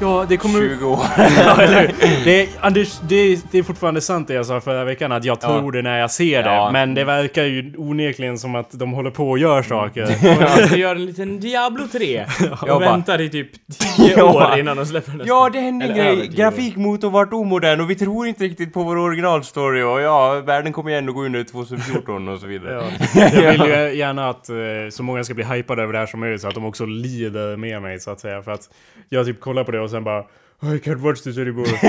[0.00, 0.78] Ja, det kommer ut...
[0.78, 0.98] 20 år.
[1.38, 1.92] Ja, eller
[2.24, 5.40] det, är, Anders, det, det är fortfarande sant det jag sa förra veckan att jag
[5.40, 6.48] tror det när jag ser det.
[6.54, 6.70] Ja.
[6.72, 10.06] Men det verkar ju onekligen som att de håller på och gör saker.
[10.70, 12.20] De gör en liten Diablo 3
[12.60, 13.48] och Jag bara- väntar i typ
[13.96, 14.24] 10 Ja.
[14.52, 15.26] år innan de släpper nästa.
[15.28, 16.28] Ja, det hände en Eller över grej.
[16.28, 20.90] Grafikmotorn vart omodern och vi tror inte riktigt på vår originalstory och ja, världen kommer
[20.90, 22.82] ju ändå gå under 2014 och så vidare.
[23.14, 23.30] Ja.
[23.42, 24.56] Jag vill ju gärna att eh,
[24.90, 27.56] så många ska bli hypade över det här som möjligt så att de också lider
[27.56, 28.42] med mig så att säga.
[28.42, 28.68] För att
[29.08, 30.24] jag typ kollar på det och sen bara
[30.62, 31.68] "Oh, I can't watch this anymore.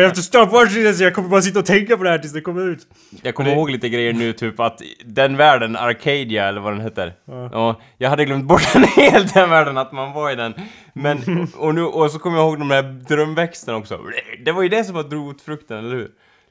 [0.00, 1.00] I have to stop watching this.
[1.00, 2.86] Jag kommer bara sitta och tänka på det här tills det kommer ut.
[3.22, 7.14] Jag kommer ihåg lite grejer nu, typ att den världen, Arcadia eller vad den heter.
[7.24, 7.80] Ja.
[7.98, 10.54] jag hade glömt bort den helt, den världen, att man var i den.
[10.92, 14.00] Men, och, nu, och så kommer jag ihåg de där drömväxterna också.
[14.44, 16.10] Det var ju det som var rotfrukten, eller hur?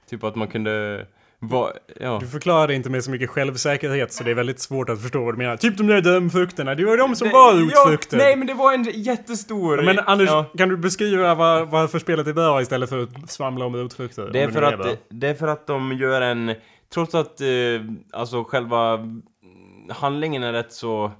[0.10, 1.06] Typ att man kunde
[1.40, 2.18] vara, ja.
[2.22, 5.34] Du förklarade inte med så mycket självsäkerhet så det är väldigt svårt att förstå vad
[5.34, 5.58] du menar.
[5.58, 8.18] Typ de där drömfrukterna, det var de som var rotfrukter.
[8.18, 9.82] Ja, nej men det var en jättestor...
[9.82, 10.46] Men Anders, Ja.
[10.58, 14.30] kan du beskriva var, varför spelet är bra istället för att svamla om rotfrukter?
[14.34, 14.92] Det är, Om för att, bra.
[15.10, 16.56] det är för att de gör en...
[16.94, 17.48] Trots att eh,
[18.14, 19.00] alltså själva
[19.90, 21.12] handlingen är rätt så...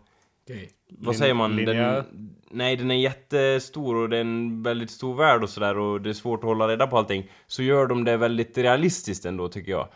[0.44, 0.70] Okej.
[1.00, 1.56] Vad säger man?
[1.56, 1.94] linjär?
[1.94, 6.02] Den, nej, den är jättestor och det är en väldigt stor värld och sådär och
[6.02, 7.30] det är svårt att hålla reda på allting.
[7.48, 9.88] Så gör de det väldigt realistiskt ändå tycker jag.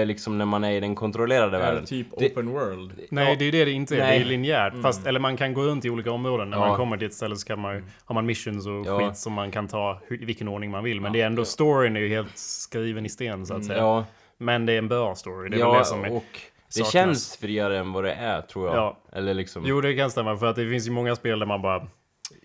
[0.00, 1.80] Eh, liksom när man är i den kontrollerade Är världen.
[1.80, 2.92] det typ Det- open world?
[3.10, 3.98] Nej, det är ju det det inte är.
[3.98, 4.18] Nej.
[4.18, 4.82] Det är linjärt.
[4.82, 6.50] Fast, eller man kan gå runt i olika områden.
[6.50, 6.66] När Ja.
[6.68, 8.98] man kommer till ett ställe så kan man, ju- har man missions och Ja.
[8.98, 11.00] skit som man kan ta i vilken ordning man vill.
[11.00, 13.78] Men det är ändå, storyn är ju helt skriven i sten så att säga.
[13.78, 14.04] Ja,
[14.40, 15.48] Men det är en bra story.
[15.48, 16.12] Det är väl Ja, det som är...
[16.12, 16.24] och
[16.68, 16.92] det saknas.
[16.92, 18.76] känns friare än vad det är, tror jag.
[18.76, 18.98] Ja.
[19.12, 19.62] Eller liksom...
[19.66, 20.36] Jo, det kan stämma.
[20.36, 21.86] För att det finns ju många spel där man bara...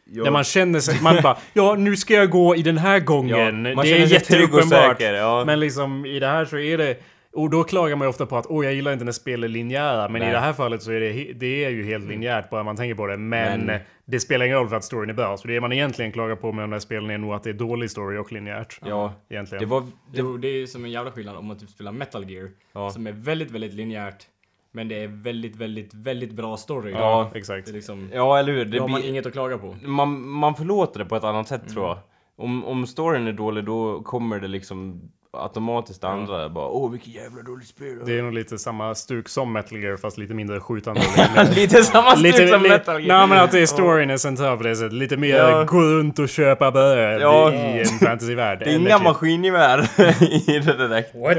[0.06, 0.24] Ja.
[0.24, 1.02] Där man känner sig...
[1.02, 3.66] Man bara ja, nu ska jag gå i den här gången.
[3.66, 5.02] Ja, man det känner är jätteuppenbart.
[5.02, 5.44] ja.
[5.46, 6.98] Men liksom i det här så är det...
[7.36, 9.48] Och då klagar man ju ofta på att åh, jag gillar inte när spel är
[9.48, 10.10] linjära.
[10.10, 10.34] Men i Nej.
[10.34, 13.08] det här fallet så är det, det är ju helt linjärt bara man tänker på
[13.08, 13.18] det.
[13.18, 15.38] Men, Men- det spelar ingen roll för att storyn är bra.
[15.38, 17.54] Så det man egentligen klagar på med de där spelen är nog att det är
[17.54, 18.80] dålig story och linjärt.
[18.86, 19.60] Ja, Egentligen.
[19.64, 19.82] det var...
[19.82, 22.50] Det, Jo, det är ju som en jävla skillnad om man typ spelar Metal Gear.
[22.74, 22.90] Ja.
[22.90, 24.28] Som är väldigt, väldigt linjärt.
[24.72, 26.92] Men det är väldigt, väldigt, väldigt bra story.
[26.92, 27.32] Ja.
[27.36, 27.66] Exakt.
[27.66, 28.10] Det är liksom...
[28.14, 28.66] ja, eller hur?
[28.66, 29.76] Då Det har man blir, inget att klaga på.
[29.84, 31.74] man, man förlåter det på ett annat sätt, Mm.
[31.74, 31.98] tror jag.
[32.36, 35.02] Om, om storyn är dålig, då kommer det liksom
[35.34, 36.50] automatiskt det andra.
[36.50, 38.00] Bara, åh, vilket jävla dåligt spel.
[38.06, 41.02] Det är nog lite samma stuk som Metal Gear fast lite mindre skjutande.
[41.56, 43.18] Lite samma stuk Lite, som li- Metal Gear.
[43.18, 44.94] Nej men att det är storyn är central på det sättet.
[44.94, 45.64] Lite mer Ja.
[45.64, 47.54] gå runt och köpa bröd Ja.
[47.54, 48.60] i en fantasyvärld.
[48.60, 49.80] Det är inga typ- maskingevär
[50.50, 51.16] i det direkt.
[51.16, 51.38] What?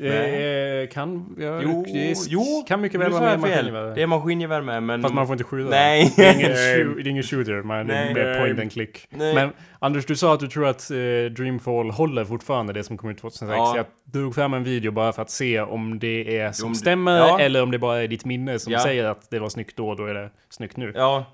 [0.00, 1.36] Eh, kan...
[1.38, 3.94] Ja, Jo, det är, jo, kan mycket väl vara jag med maskingevär.
[3.94, 5.02] Det är maskingevär med, men...
[5.02, 5.70] Fast man får inte skjuta.
[5.70, 6.12] Nej.
[6.16, 8.10] Det är ingen, shoo- det är ingen shooter, man, Nej.
[8.10, 9.06] är mer point and click.
[9.10, 9.34] Nej.
[9.34, 10.96] Men Anders, du sa att du tror att eh,
[11.36, 13.56] Dreamfall håller fortfarande det som kom ut 2006.
[13.56, 13.76] Ja.
[13.76, 17.16] Jag drog fram en video bara för att se om det är som Om stämmer
[17.18, 17.40] ja.
[17.40, 18.78] eller om det bara är ditt minne som Ja.
[18.80, 20.92] säger att det var snyggt då, då är det snyggt nu.
[20.94, 21.24] Ja.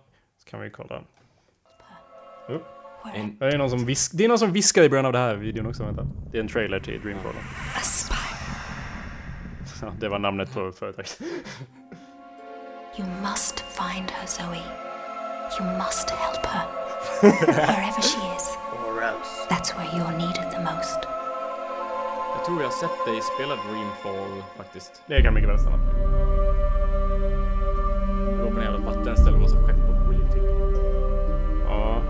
[0.44, 1.00] Så kan vi kolla.
[3.14, 5.18] En, Det är, någon som visk- det är någon som viskar i början av det
[5.18, 6.06] här videon också, vänta.
[6.32, 7.32] Det är en trailer till Dreamfall.
[7.76, 8.15] Aspire.
[9.82, 11.20] Ja, det var namnet på företaget.
[12.98, 14.62] You must find her, Zoe.
[15.58, 16.66] You must help her.
[17.22, 18.56] Wherever she is.
[19.48, 21.00] That's where you're needed the most.
[22.34, 25.02] Jag tror jag har sett dig spela Dreamfall faktiskt.
[25.06, 25.76] Det kan mycket väl stämma.
[28.30, 30.32] Du var på en jävla vattenställe och massa skepp och skit.
[30.32, 30.44] Typ.
[31.68, 32.02] Ja,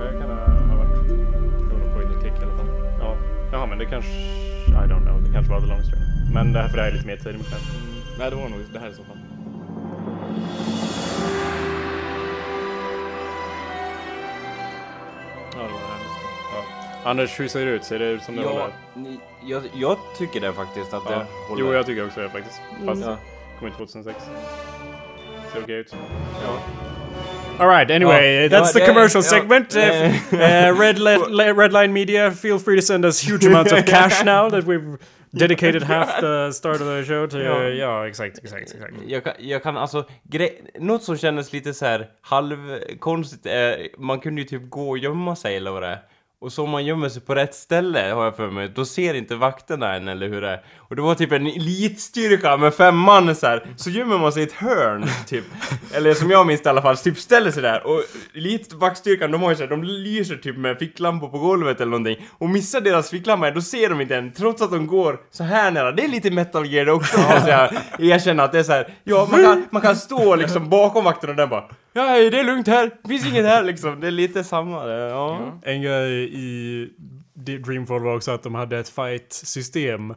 [0.00, 0.34] det kan det
[0.70, 1.08] ha varit.
[1.08, 2.68] Det var någon point and click i alla fall.
[3.00, 3.16] Ja,
[3.52, 4.10] Jaha, men det kanske...
[4.68, 5.22] I don't know.
[5.22, 6.07] Det kanske var The Long Story.
[6.34, 7.46] Men det här, för det här är lite mer tidigt.
[8.18, 9.16] Nej, det var nog det här i så fall.
[15.52, 16.00] Ja, det var det här.
[17.04, 17.10] Ja.
[17.10, 17.84] Anders, hur ser det ut?
[17.84, 19.16] Ser det ut som det ja, håller?
[19.46, 21.10] jag, jag tycker det faktiskt att Ja.
[21.10, 21.62] det håller.
[21.64, 22.60] Jo, jag tycker också det faktiskt.
[22.86, 23.16] Fast Ja.
[23.58, 24.24] kom ut 2006.
[25.52, 25.94] Ser okej ut.
[27.58, 28.48] Alright, anyway, Ja.
[28.48, 29.70] that's Ja, the commercial ja, segment.
[29.70, 33.72] det- Uh, Red, Li- Li- Red Line Media, feel free to send us huge amounts
[33.72, 34.98] of cash now that we've
[35.30, 37.38] dedicated half the start of the show to...
[37.38, 37.68] Ja.
[37.68, 38.94] Ja, exakt, exakt, exakt.
[39.06, 40.08] Jag kan, jag kan alltså,
[40.78, 45.36] något som kändes lite så här halvkonstigt är, man kunde ju typ gå och gömma
[45.36, 45.98] sig eller vad det är.
[46.40, 49.14] Och så om man gömmer sig på rätt ställe, har jag för mig, då ser
[49.14, 50.64] inte vakterna en eller hur det är.
[50.76, 53.66] Och det var typ en elitstyrka med fem man så här.
[53.76, 55.44] så gömmer man sig i ett hörn, typ.
[55.92, 57.86] Eller som jag minns det i alla fall, typ ställer sig där.
[57.86, 58.02] Och
[58.34, 62.26] elitvaktstyrkan, de har ju så här, de lyser typ med ficklampor på golvet eller någonting.
[62.38, 65.70] Och missar deras ficklampa, då ser de inte en, trots att de går så här
[65.70, 65.92] nära.
[65.92, 68.94] Det är lite metal gear det också, måste jag erkänna att det är så här.
[69.04, 71.64] ja, man kan, man kan stå liksom bakom vakten och den bara
[71.98, 74.00] Ja, det är lugnt här, det finns inget här liksom.
[74.00, 75.38] Det är lite samma, det, ja.
[75.62, 76.88] En grej i
[77.34, 80.14] Dreamfall var också att de hade ett fight-system.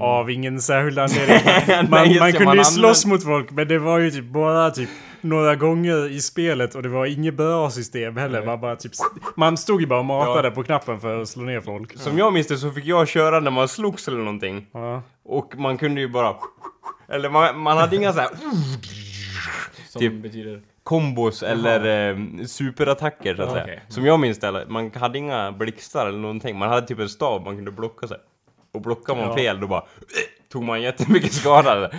[0.00, 1.38] Av ingen särskild anledning.
[1.66, 4.70] Man, Nej, man kunde man ju slåss mot folk, men det var ju typ bara
[4.70, 4.88] typ
[5.20, 8.46] några gånger i spelet och det var inget bra system heller.
[8.46, 8.92] Man, bara typ,
[9.36, 11.98] man stod ju bara och matade på knappen för att slå ner folk.
[11.98, 14.66] Som jag minns det så fick jag köra när man slogs eller någonting.
[14.72, 15.02] Ja.
[15.24, 16.34] Och man kunde ju bara...
[17.08, 18.30] Eller man, man hade inga så här
[19.88, 20.62] Som Typ- betyder...
[20.84, 23.64] kombos eller eh, superattacker så att säga.
[23.64, 23.82] okej.
[23.88, 26.58] Som jag minns det, man hade inga blixtar eller någonting.
[26.58, 28.16] Man hade typ en stav man kunde blocka sig.
[28.74, 29.34] Och blockar man Ja.
[29.36, 29.84] fel då bara
[30.52, 31.90] tog man jättemycket skada.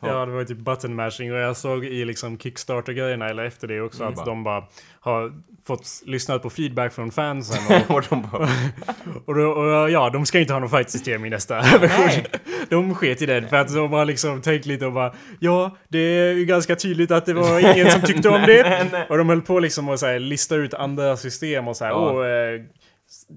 [0.00, 3.80] Ja, det var typ button mashing och jag såg i liksom Kickstarter-grejerna eller efter det
[3.80, 4.64] också att de bara
[5.00, 5.32] har
[5.66, 8.48] fått lyssnat på feedback från fansen och, och de bara,
[9.26, 12.24] och, då, och ja, de ska inte ha något fight-system i nästa version.
[12.68, 15.98] De sket i det för att de har liksom tänkt lite och bara ja, det
[15.98, 19.06] är ju ganska tydligt att det var ingen som tyckte om det.
[19.08, 21.90] Och de höll på liksom att så här, lista ut andra system och så här,
[21.92, 22.26] Ja.
[22.26, 22.60] eh,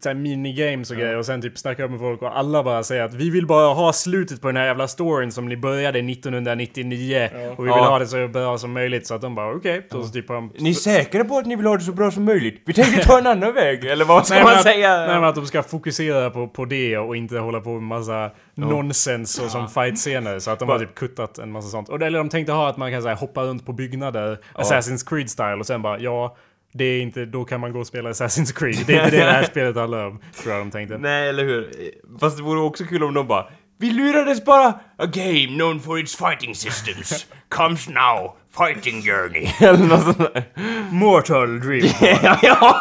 [0.01, 3.03] så här minigames och grejer och sen typ snackar med folk och alla bara säger
[3.03, 7.29] att vi vill bara ha slutet på den här jävla storyn som ni började 1999
[7.57, 7.85] och vi vill Ja.
[7.89, 9.87] ha det så bra som möjligt så att de bara okej.
[9.91, 12.11] Så, så typ de- Ni är säkra på att ni vill ha det så bra
[12.11, 12.61] som möjligt?
[12.65, 14.97] Vi tänker ta en annan väg, eller vad ska Nej, man att, säga?
[14.97, 18.31] nej men att de ska fokusera på, på det och inte hålla på med massa
[18.55, 20.39] nonsens och som fight-scener.
[20.39, 21.89] Så att de har typ kuttat en massa sånt.
[21.89, 25.07] Och, eller de tänkte ha att man kan så här, hoppa runt på byggnader, Assassin's
[25.09, 26.35] Creed-style och sen bara ja,
[26.77, 28.83] det är inte, då kan man gå och spela Assassin's Creed.
[28.87, 30.19] Det är inte det det här spelet handlar om.
[30.43, 30.97] Tror jag de tänkte.
[30.97, 31.71] Nej, eller hur?
[32.19, 33.45] Fast det vore också kul om de bara
[33.79, 34.67] Vi lurades bara!
[34.97, 39.47] A game known for its fighting systems comes now Fighting Journey.
[39.69, 40.43] Eller något sånt där.
[40.91, 41.87] Mortal Dream.
[42.41, 42.79] ja.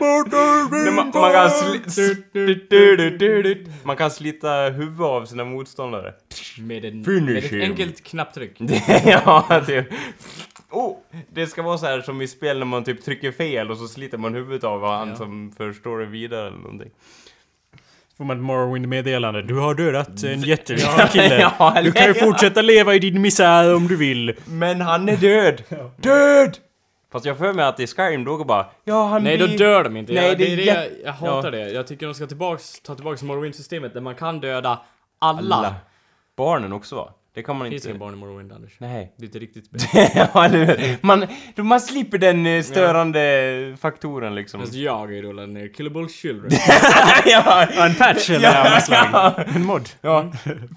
[0.00, 6.12] Nej, man, man, kan sli- man kan slita huvudet av sina motståndare.
[6.58, 8.56] Med, en, med ett enkelt knapptryck.
[9.04, 9.86] ja, typ.
[10.70, 10.96] Oh,
[11.32, 13.88] det ska vara så här som i spel när man typ trycker fel och så
[13.88, 15.16] sliter man huvudet av han Ja.
[15.16, 16.90] som för storyn vidare eller någonting.
[18.16, 19.42] Får man ett Morrowind-meddelande.
[19.42, 21.50] Du har dödat en jätteviktig kille.
[21.82, 24.34] Du kan ju fortsätta leva i din misär om du vill.
[24.44, 25.62] Men han är död!
[25.96, 26.58] Död!
[27.12, 29.58] Fast jag för mig att i Skyrim då går bara Ja han Nej, då blir-
[29.58, 30.12] dör de inte.
[30.12, 31.64] Nej, jag, det det är det jag, jag hatar Ja.
[31.64, 31.70] det.
[31.70, 34.80] Jag tycker de ska tillbaks, ta tillbaks Morrowind-systemet där man kan döda
[35.18, 35.56] alla.
[35.56, 35.74] Alla.
[36.36, 37.12] Barnen också va?
[37.34, 37.90] Det kan man Det finns inte...
[37.90, 38.72] inga barn i Morrowind, Anders.
[38.78, 39.12] Nej.
[39.16, 40.08] Det är inte riktigt spel.
[40.14, 40.96] ja, eller hur?
[41.00, 44.60] man, då man slipper den eh, störande faktoren liksom.
[44.60, 46.50] Fast jag har ju rullat ner Killable Children.
[47.26, 49.32] ja, En patch eller något slag.
[49.56, 49.88] En mod.
[50.00, 50.32] ja.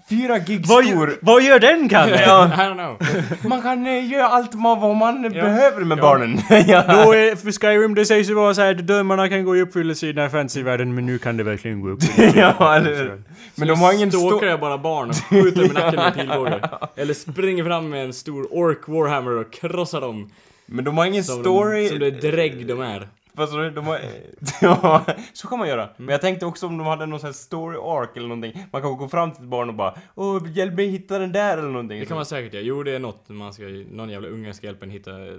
[0.09, 1.17] Fyra gig Vad, stor.
[1.21, 2.15] vad gör den Kalle?
[2.23, 3.49] I don't know.
[3.49, 6.37] Man kan eh, göra allt man, vad man behöver med barnen.
[6.67, 6.83] ja.
[6.87, 9.61] Då är, för Skyrim det sägs ju vara så här att drömmarna kan gå i
[9.61, 12.39] uppfyllelse i den här fantasyvärlden men nu kan det verkligen gå uppfyllelse.
[12.39, 13.23] ja, eller hur?
[13.55, 14.45] Men de har ingen stor...
[14.45, 16.40] jag bara barn och skjuter med nacken med pilbåge.
[16.95, 20.31] Eller springer fram med en stor ork warhammer och krossar dem.
[20.65, 21.89] Men de har ingen Som, story...
[21.89, 23.07] som det drägg de är.
[23.35, 23.99] Fast de de har...
[24.61, 25.89] ja, så kan man göra.
[25.97, 28.65] Men jag tänkte också om de hade någon sån här story arc eller någonting.
[28.71, 31.57] Man kan gå fram till ett barn och bara Åh, hjälp mig hitta den där
[31.57, 31.99] eller någonting.
[31.99, 32.63] Det kan man säkert göra.
[32.63, 33.63] Jo, det är något man ska...
[33.89, 35.11] Någon jävla unge ska hjälpa en hitta...
[35.11, 35.37] Eh,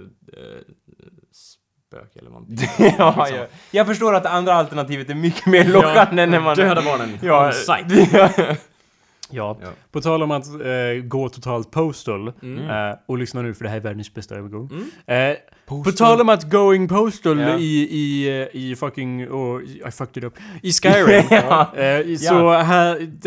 [1.31, 2.67] spöke eller någonting.
[2.97, 6.55] ja, jag, jag förstår att det andra alternativet är mycket mer lockande när man...
[6.55, 7.17] Döda barnen.
[7.21, 8.57] Ja, On site.
[9.33, 9.57] Ja.
[9.61, 9.67] Ja.
[9.91, 12.27] På tal om att eh, gå totalt postal.
[12.27, 12.33] Eh,
[13.07, 14.69] och lyssna nu för det här är världens bästa övergång.
[15.07, 17.57] Eh, på tal om att going postal Ja.
[17.57, 19.27] i, i, eh, i fucking...
[19.29, 20.33] Oh, I fucked it up.
[20.61, 21.23] I Skyrim.
[21.29, 21.75] Ja.
[21.75, 22.63] eh, så här,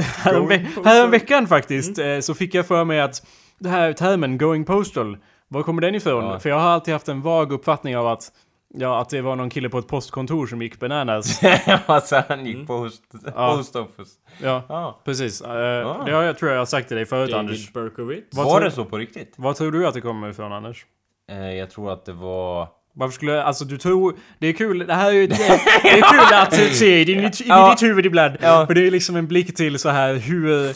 [0.06, 3.26] här, här veckan faktiskt eh, så fick jag för mig att
[3.58, 6.24] det här termen going postal, var kommer den ifrån?
[6.24, 6.38] Ja.
[6.38, 8.32] För jag har alltid haft en vag uppfattning av att
[8.74, 11.40] Ja, att det var någon kille på ett postkontor som gick bananas.
[11.86, 13.02] alltså han gick på post,
[13.36, 13.54] Ja.
[13.56, 14.10] post office.
[14.42, 15.00] Ja, Ja.
[15.04, 15.40] precis.
[15.42, 17.72] Eh, Det har jag, tror jag har sagt till dig förut, Anders.
[17.72, 18.36] David Berkowitz.
[18.36, 19.34] Vad Var tror- det så på riktigt?
[19.36, 20.86] Vad tror du att det kommer ifrån, Anders?
[21.30, 22.68] Eh, jag tror att det var...
[22.98, 25.34] Varför skulle, alltså du tror, det är kul, det här är ju, det
[25.88, 27.70] är kul att se i, din, i Ja.
[27.70, 28.36] ditt huvud ibland.
[28.40, 28.66] Ja.
[28.66, 30.74] För det är liksom en blick till så här hur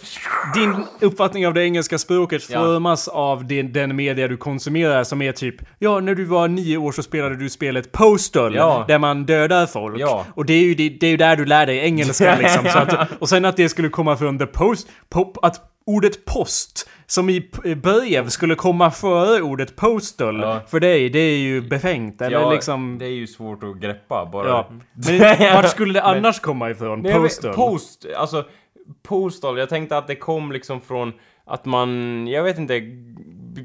[0.60, 2.60] din uppfattning av det engelska språket Ja.
[2.60, 6.76] formas av den, den media du konsumerar som är typ, ja när du var nio
[6.76, 8.84] år så spelade du spelet Postal, Ja.
[8.88, 10.02] där man dödar folk.
[10.34, 12.66] Och det är ju det, det är ju där du lär dig engelska liksom.
[12.74, 17.30] Att, och sen att det skulle komma från the post, pop, att ordet post, som
[17.30, 17.40] i
[17.82, 20.40] brev, skulle komma före ordet postal.
[20.40, 20.60] Ja.
[20.68, 22.22] För dig, det är ju befängt.
[22.22, 22.98] Eller ja, liksom...
[22.98, 24.48] Det är ju svårt att greppa bara.
[24.48, 24.68] Ja.
[25.08, 27.00] Men vart skulle det annars komma ifrån?
[27.00, 27.54] Nej, Postal?
[27.54, 28.44] Post, alltså
[29.02, 29.58] postal.
[29.58, 31.12] Jag tänkte att det kom liksom från
[31.44, 32.80] att man, jag vet inte,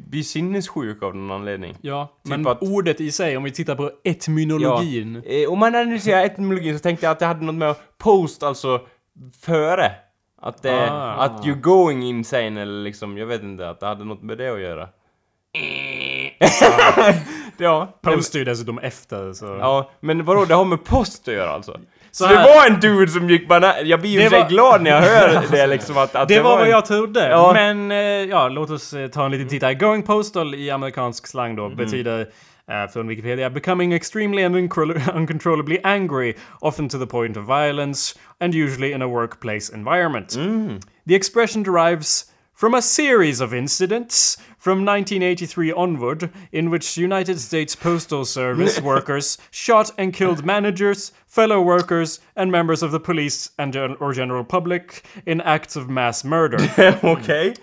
[0.07, 1.75] blir sinnessjuk av någon anledning.
[1.81, 5.23] Ja, Typ men att- ordet i sig, om vi tittar på etymologin.
[5.25, 8.81] Eh, Om man analyserar etymologin så tänkte jag att det hade något med post, alltså
[9.41, 9.91] före.
[10.45, 11.11] Att det, Ah.
[11.13, 14.49] att you're going insane eller liksom, jag vet inte, att det hade något med det
[14.53, 14.87] att göra.
[17.57, 17.99] ja.
[18.01, 19.45] Post är ju dessutom efter, så...
[19.45, 21.71] Ja, men vadå, det har med post att göra alltså?
[22.11, 23.73] Så, Så det var en dude som gick banan...
[23.83, 26.55] Jag blir ju Det var- glad när jag hör det liksom att, att Det var
[26.55, 26.69] vad en...
[26.71, 27.51] jag trodde, Ja.
[27.53, 29.73] men eh, ja, låt oss eh, ta en liten titt här.
[29.73, 32.27] Going postal i amerikansk slang då betyder
[32.67, 34.55] eh, från Wikipedia becoming extremely and
[35.13, 40.29] uncontrollably angry, often to the point of violence, and usually in a workplace environment.
[41.05, 42.25] The expression derives
[42.55, 49.37] from a series of incidents from 1983 onward in which United States Postal Service workers
[49.51, 55.05] shot and killed managers, fellow workers, and members of the police and or general public
[55.25, 56.57] in acts of mass murder.
[57.03, 57.57] Okej.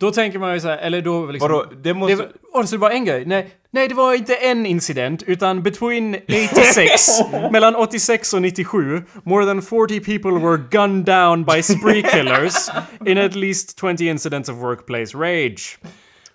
[0.00, 1.50] Då tänker man ju så här, eller då liksom...
[1.50, 2.16] Vadå, det måste...
[2.16, 3.24] Det var, oh, så det var en grej?
[3.26, 7.08] Nej, nej, det var inte en incident, utan between 86,
[7.52, 12.70] mellan 86 och 97, more than 40 people were gunned down by spree killers
[13.06, 15.78] in at least 20 incidents of workplace rage.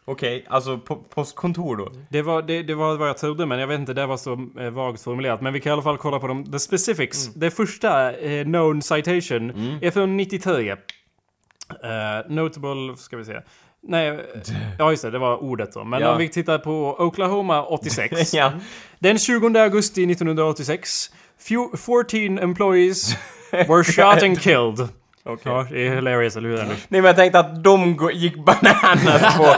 [0.06, 1.92] Okej, alltså på, postkontor då?
[2.10, 4.48] Det var, det, det var vad jag trodde, men jag vet inte, det var så
[4.60, 5.42] eh, vagt formulerat.
[5.42, 7.34] Men vi kan i alla fall kolla på de, the specifics.
[7.34, 9.50] Det första, eh, known citation,
[9.82, 10.76] är från 93.
[11.72, 13.42] Uh, notable, ska vi se.
[13.88, 14.20] Nej,
[14.80, 15.84] ja just det, det var ordet då.
[15.84, 16.12] Men Ja.
[16.12, 18.34] om vi tittar på Oklahoma 86.
[18.34, 18.52] Ja.
[19.00, 23.16] Den 20 augusti 1986, few, 14 employees
[23.52, 24.90] were shot and killed.
[25.26, 25.52] Okej.
[25.52, 26.86] Ja, det är hilarious, eller hur Anders?
[26.88, 29.56] Nej men jag tänkte att de gick bananas på...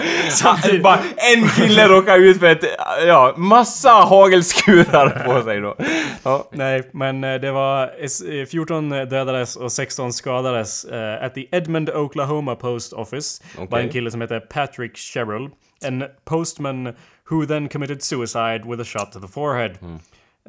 [0.84, 1.00] Bara
[1.34, 2.64] en kille råkade ut för ett...
[3.08, 5.76] Ja, massa hagelskurar på sig då.
[6.24, 6.50] Ja.
[6.52, 11.90] Nej, men eh, det var eh, 14 dödades och 16 skadades eh, at the Edmond,
[11.90, 13.44] Oklahoma Post Office.
[13.72, 15.50] By en kille som heter Patrick Sherrill.
[15.84, 19.78] and postman who then committed suicide with a shot to the forehead.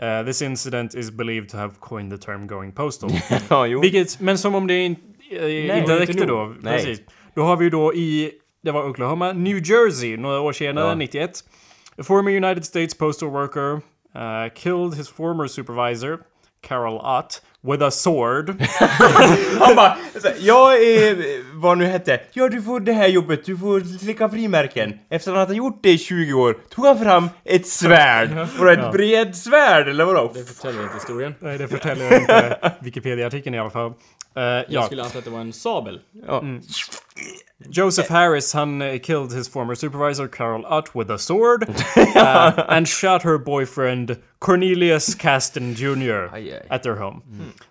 [0.01, 3.11] Uh, this incident is believed to have coined the term going postal.
[3.51, 3.81] Ja, jo.
[3.81, 4.97] Vilket, men som om det in,
[5.31, 6.29] eh, inte nog.
[6.29, 6.55] då.
[6.61, 6.73] Nej.
[6.85, 7.01] Precis.
[7.35, 10.95] Då har vi ju då i, det var Oklahoma, New Jersey, några år senare, Ja.
[10.95, 11.31] 91.
[11.99, 16.19] A former United States postal worker uh, killed his former supervisor,
[16.63, 18.51] Carol Ott, with a sword.
[19.61, 19.97] Han bara,
[20.39, 21.17] jag är,
[21.61, 24.99] vad nu hette, ja du får det här jobbet, du får slicka frimärken.
[25.11, 28.47] Efter att han hade gjort det i 20 år tog han fram ett svärd.
[28.59, 30.31] Och det ett bredsvärd eller vadå?
[30.35, 31.35] Det förtäljer inte historien.
[31.39, 33.93] Nej, det förtäljer inte Wikipedia-artikeln i alla fall.
[34.39, 36.01] Uh, Jag ja, skulle anta att det var en sabel.
[36.27, 36.43] Ja.
[37.71, 41.69] Joseph Harris, han uh, killed his former supervisor Carol Ott with a sword
[42.17, 46.29] uh, and shot her boyfriend Cornelius Caston Jr.
[46.33, 46.67] Aj, aj.
[46.71, 47.23] at their home.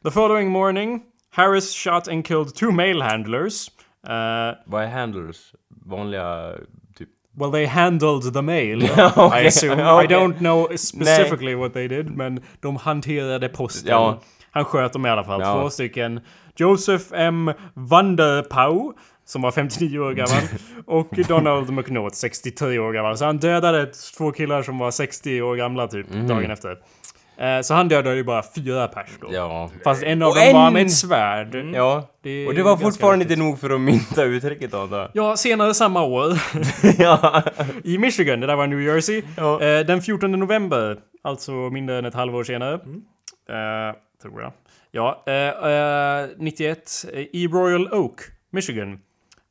[0.03, 3.69] The following morning, Harris shot and killed two mail handlers.
[4.08, 5.53] Uh, Vad är handlers?
[5.86, 6.53] Vanliga,
[6.97, 7.10] typ...
[7.38, 8.80] well, they handled the mail,
[9.15, 9.80] Okej, I assume.
[9.80, 10.08] I okej.
[10.08, 13.89] don't know specifically what they did, men de hanterade posten.
[13.89, 14.19] Ja.
[14.51, 15.53] Han sköt dem i alla fall, Ja.
[15.62, 16.19] två stycken.
[16.58, 17.52] Joseph M.
[17.74, 18.93] Vanderpau,
[19.26, 20.43] som var 59 år gammal,
[20.86, 23.17] och Donald McNaught, 63 år gammal.
[23.17, 23.86] Så han dödade
[24.17, 26.28] två killar som var 60 år gamla typ, Mhm.
[26.28, 26.78] dagen efter.
[27.39, 29.28] Eh, Så han dödade ju bara fyra pers då.
[29.32, 29.70] Ja.
[29.84, 31.56] Fast en av Och dem var en- med ett svärd.
[31.74, 32.08] Ja.
[32.24, 33.38] Det Och det var fortfarande häftigt.
[33.38, 35.10] inte nog för att mynta uttrycket antar jag.
[35.13, 36.34] Ja, senare samma år.
[37.04, 37.43] Ja.
[37.84, 39.24] I Michigan, det där var New Jersey.
[39.38, 39.62] Ja.
[39.62, 42.74] Eh, den 14 november, alltså mindre än ett halvår senare.
[42.74, 44.52] Eh, tror jag.
[44.91, 48.21] Ja, eh, eh, 91 eh, i Royal Oak,
[48.52, 49.00] Michigan.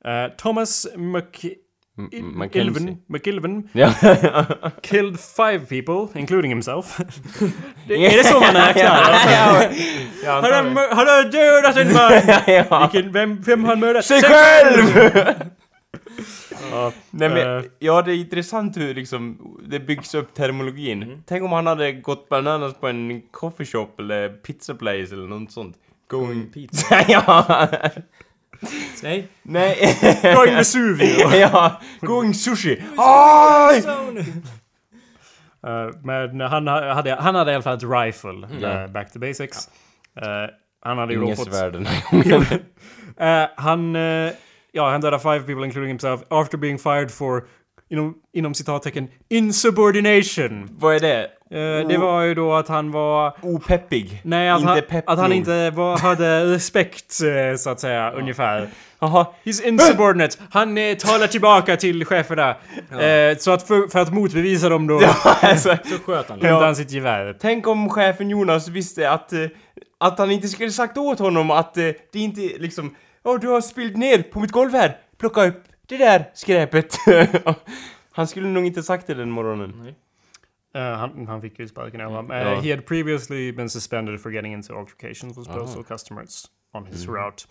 [0.04, 1.56] Eh, Thomas Mc...
[2.22, 3.92] McIlven, McIlven Ja.
[4.82, 6.98] killed five people, including himself.
[7.88, 8.82] det, är det så man räknar?
[10.24, 10.32] ja.
[10.32, 12.90] Han har, dödat en man!
[12.92, 14.04] Vilken, vem, vem har mördat?
[14.04, 15.10] Sig själv!
[16.70, 17.64] Ja, Nej men, Eh.
[17.78, 21.22] ja det är intressant hur liksom det byggs upp termologin.
[21.26, 25.76] Tänk om han hade gått bananas på en coffeeshop eller pizza place eller något sånt.
[26.08, 26.46] Going...
[26.54, 27.04] Pizza.
[27.08, 27.68] ja!
[29.02, 29.28] Nej.
[29.42, 29.76] Nej.
[30.36, 31.30] Going Vesuvio!
[31.36, 31.80] ja!
[32.00, 32.82] Going sushi!
[32.96, 33.82] Aj!
[35.66, 39.68] Eh, men han hade, han hade i alla fall ett rifle, eh, back to basics.
[40.22, 40.50] Eh,
[40.82, 41.54] han hade ju då Inget fått...
[41.54, 42.44] svärd den här gången.
[44.76, 47.42] Eh, ja, han dödade five people including himself after being fired for,
[47.90, 50.68] inom, inom citattecken, insubordination.
[50.78, 51.30] Vad är det?
[51.50, 53.36] Eh, det var ju då att han var...
[53.42, 54.20] Opeppig?
[54.24, 58.68] Nej, att, inte han, att han inte var, hade respekt, eh, så att säga, ungefär.
[58.98, 59.26] Jaha.
[59.44, 60.38] He's insubordinate.
[60.50, 62.50] Han eh, talar tillbaka till cheferna.
[63.00, 66.40] Eh, så att för, för att motbevisa dem då, alltså, Så sköt han.
[66.40, 67.36] hämtade han sitt gevär.
[67.40, 69.40] tänk om chefen Jonas visste att, eh,
[69.98, 72.94] att han inte skulle sagt åt honom att eh, det inte liksom...
[73.26, 74.96] Ja, du har spillt ner på mitt golv här.
[75.18, 76.96] Plocka upp det där skräpet.
[78.12, 79.94] han skulle nog inte sagt det den morgonen.
[80.74, 82.30] Eh, han, han fick ju sparken av honom.
[82.30, 82.60] Uh, Ja.
[82.60, 87.44] He had previously been suspended for getting into altercations with postal customers on his route.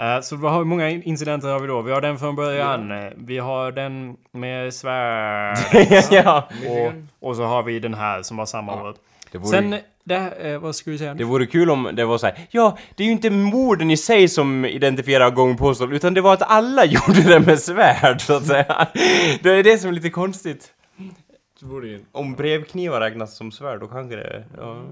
[0.00, 1.82] Eh, så vad har, hur många in- incidenter har vi då?
[1.82, 2.90] Vi har den från början.
[2.92, 5.58] Eh, Vi har den med svärd.
[6.10, 6.48] ja.
[6.68, 6.92] och,
[7.28, 8.94] och så har vi den här som var samma år.
[9.34, 11.14] Det vore, Sen, det, eh, vad skulle vi säga?
[11.14, 12.46] det vore kul om det var så här.
[12.50, 16.42] Ja, det är ju inte morden i sig som identifierar Postal, utan det var att
[16.42, 18.88] alla gjorde det med svärd, så att säga.
[19.42, 20.72] Det är det som är lite konstigt.
[22.12, 24.44] Om brevknivar räknas som svärd, då kanske det...
[24.56, 24.84] Ja.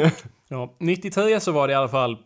[0.50, 2.18] Ja, 93 så var det i alla fall,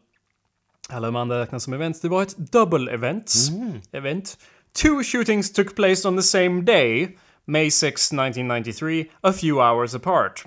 [0.89, 3.51] alla de andra räknas som events, det var ett double events,
[3.93, 4.37] event.
[4.83, 10.45] Two shootings took place on the same day, May 6, 1993, a few hours apart.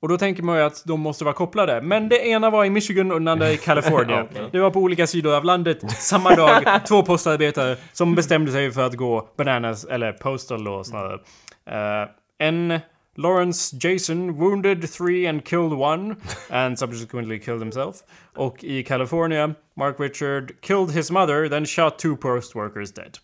[0.00, 1.82] Och då tänker man ju att de måste vara kopplade.
[1.82, 4.26] Men det ena var i Michigan och den andra i Kalifornien.
[4.52, 6.62] Det var på olika sidor av landet samma dag.
[6.88, 11.20] två postarbetare som bestämde sig för att gå bananas, eller postal då snarare.
[11.70, 12.80] Eh, en
[13.16, 16.16] Lawrence Jason wounded three and killed one
[16.50, 18.02] and subsequently killed himself.
[18.36, 23.18] Och i California, Mark Richard killed his mother, then shot two post workers dead.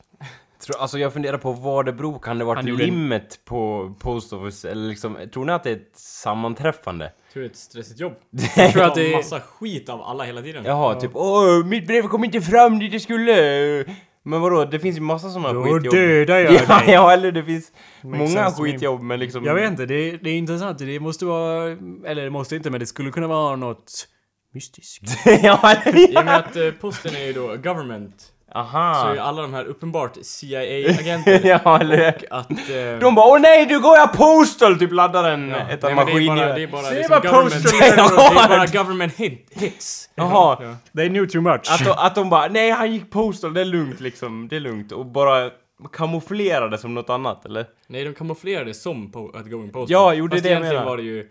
[0.61, 3.41] Tror, alltså jag funderar på vad det beror Kan det varit Han gjorde en- limit
[3.45, 4.71] på Post Office?
[4.71, 7.13] Eller liksom, tror ni att det är ett sammanträffande?
[7.33, 8.13] Tror det är ett stressigt jobb.
[8.57, 10.65] Jag tror att Det är massa skit av alla hela tiden.
[10.65, 13.85] Jaha, typ åh, mitt brev kom inte fram dit det skulle!
[14.23, 15.95] Men vadå, det finns ju massa såna Då skitjobb.
[15.95, 16.95] dödar jag Ja, dig.
[16.95, 18.73] ja, eller det finns många sense to me.
[18.73, 19.45] skitjobb men liksom...
[19.45, 20.79] Jag vet inte, det, det är intressant.
[20.79, 21.65] Det måste vara...
[22.07, 24.09] Eller det måste inte, men det skulle kunna vara något
[24.55, 25.03] mystiskt.
[25.43, 26.11] ja, eller...
[26.13, 28.33] I och med att eh, posten är ju då government.
[28.57, 29.29] Så är ju Aha!
[29.29, 31.41] alla de här uppenbart CIA-agenter.
[31.65, 32.15] ja, eller...
[32.31, 32.51] och att...
[32.51, 34.79] Eh, De bara åh nej, du går jag postal!
[34.79, 37.73] Typ laddar en, ett nej, av men det är bara, det är bara liksom postal
[37.81, 38.49] det är.
[38.49, 40.11] bara government hit, hits.
[40.15, 40.77] Jaha.
[40.97, 41.71] They knew too much.
[41.71, 44.61] Att de, att de bara nej han gick postal, det är lugnt liksom, det är
[44.61, 44.93] lugnt.
[44.93, 45.51] Och bara
[45.93, 47.67] kamouflerade som något annat, eller?
[47.87, 49.87] Nej, de kamouflerade som på Outgoing Postal.
[49.93, 50.85] Ja, jo, det är det jag menar.
[50.85, 51.29] var det ju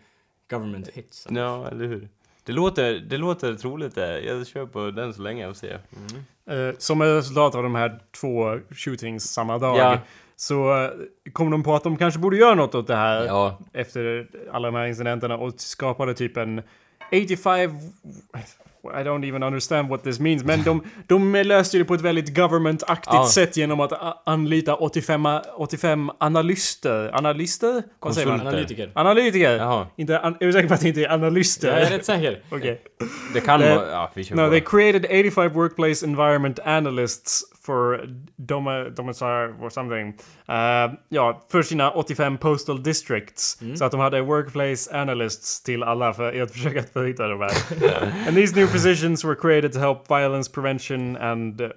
[0.52, 1.28] government hits.
[1.30, 2.10] Ja, eller hur?
[2.46, 4.22] Det låter, det låter troligt det.
[4.22, 5.80] Jag kör på den så länge och ser.
[6.50, 9.78] Eh, som ett resultat av de här två shootings samma dag.
[9.78, 10.00] Ja.
[10.36, 10.90] Så eh,
[11.34, 13.26] kom de på att de kanske borde göra något åt det här.
[13.26, 13.60] Ja.
[13.74, 16.62] Efter alla de här incidenterna och skapade typ en
[17.12, 17.72] 85...
[18.92, 20.44] I don't even understand what this means.
[20.44, 23.28] Men de, de löste det på ett väldigt government-aktigt Ja.
[23.28, 23.94] sätt genom att
[24.26, 25.28] anlita 85,
[25.58, 27.10] 85 analyster.
[27.14, 27.84] Analyster?
[28.00, 28.40] Vad säger man?
[28.40, 28.58] Konsulter.
[28.58, 28.92] Analytiker.
[28.96, 29.58] Analytiker!
[29.58, 29.88] Jaha.
[29.96, 31.68] Inte, an, är du säker på att det inte är analyster?
[31.68, 32.40] Jag är rätt säker.
[32.52, 32.82] Okej.
[33.34, 33.92] Det kan Eh, vara...
[33.92, 34.50] Ja, vi kör No, på.
[34.50, 40.08] they created 85 workplace environment analysts for dom- domicile or something.
[40.50, 43.60] Uh, ja, för sina 85 postal districts.
[43.76, 47.52] Så att de hade workplace analysts till alla för att försöka förhitta de här.
[48.28, 51.72] and these new positions were created to help violence prevention and uh,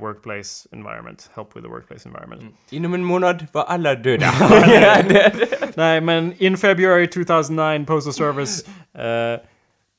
[0.00, 1.30] workplace environment.
[1.34, 2.42] Help with the workplace environment.
[2.70, 4.26] Inom en månad var alla döda.
[5.74, 8.68] Nej, men in February 2009, Postal Service
[8.98, 9.40] uh,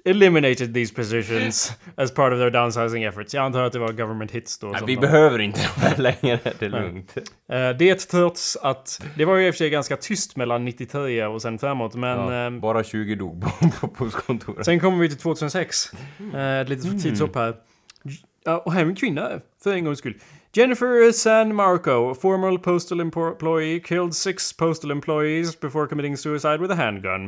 [0.06, 3.34] eliminated these positions as part of their downsizing efforts.
[3.34, 4.74] Jag antar att det var government hits då.
[4.76, 7.18] som vi de- behöver inte de här längre, det är lugnt.
[7.52, 11.26] Eh, det trots att det var ju i och för sig ganska tyst mellan 93
[11.26, 13.44] och sen framåt, men Ja, ehm, bara 20 dog
[13.82, 14.66] på, postkontoret.
[14.66, 15.92] sen kommer vi till 2006.
[16.34, 17.56] Eh, ett litet tidshopp här.
[18.44, 19.30] Ja, och här är en kvinna,
[19.64, 20.18] för en gångs skull.
[20.54, 26.76] Jennifer San Marco, former postal employee, killed six postal employees before committing suicide with a
[26.76, 27.26] handgun.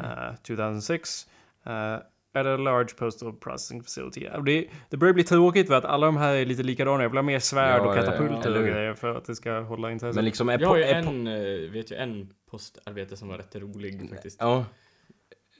[0.00, 1.26] Uh, 2006.
[1.66, 1.98] Uh,
[2.34, 4.28] at a large postal processing facility.
[4.44, 7.02] Det, det börjar bli tråkigt för att alla de här är lite likadana.
[7.02, 9.34] Jag vill ha mer svärd Ja, och ja, katapulter eller och grejer för att det
[9.34, 10.14] ska hålla intresset.
[10.16, 13.56] Men liksom är Jag har ju en, eh, vet ju en postarbete som var rätt
[13.56, 14.36] rolig faktiskt.
[14.40, 14.64] Ja.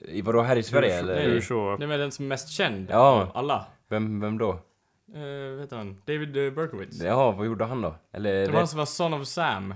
[0.01, 1.21] I vadå, här i Sverige Hur- eller?
[1.29, 1.77] hur så?
[1.77, 2.97] Nej men den som är mest känd Ja.
[3.21, 3.65] av alla.
[3.89, 4.59] Vem, vem då?
[5.15, 6.01] Uh, vet han?
[6.05, 7.01] David Berkowitz.
[7.01, 7.95] Ja, vad gjorde han då?
[8.13, 8.33] Eller?
[8.33, 9.73] Det var det, han som var Son of Sam.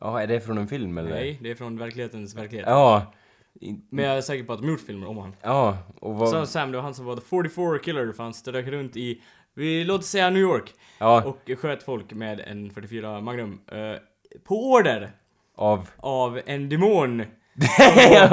[0.00, 1.10] ja, är det från en film eller?
[1.10, 2.66] Nej, det är från verklighetens verklighet.
[2.68, 3.12] Ja.
[3.60, 5.36] In, Men jag är säker på att de gjort filmer om han.
[5.42, 6.42] ja, och vad...
[6.42, 9.22] Of Sam, det var han som var the 44 killer för han strök runt i,
[9.54, 10.74] vi låt säga New York.
[10.98, 13.60] Ja, Och sköt folk med en 44 Magnum.
[13.72, 13.96] eh,
[14.44, 15.12] på order
[15.56, 15.88] av...
[15.96, 17.22] av en demon.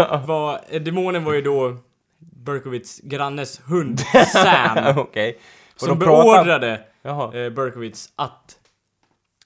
[0.08, 1.78] Som var, eh, demonen var ju då
[2.20, 4.00] Berkowitz grannes hund,
[4.34, 4.98] Sam.
[4.98, 5.18] Och
[5.76, 8.60] som beordrade eh, Berkowitz att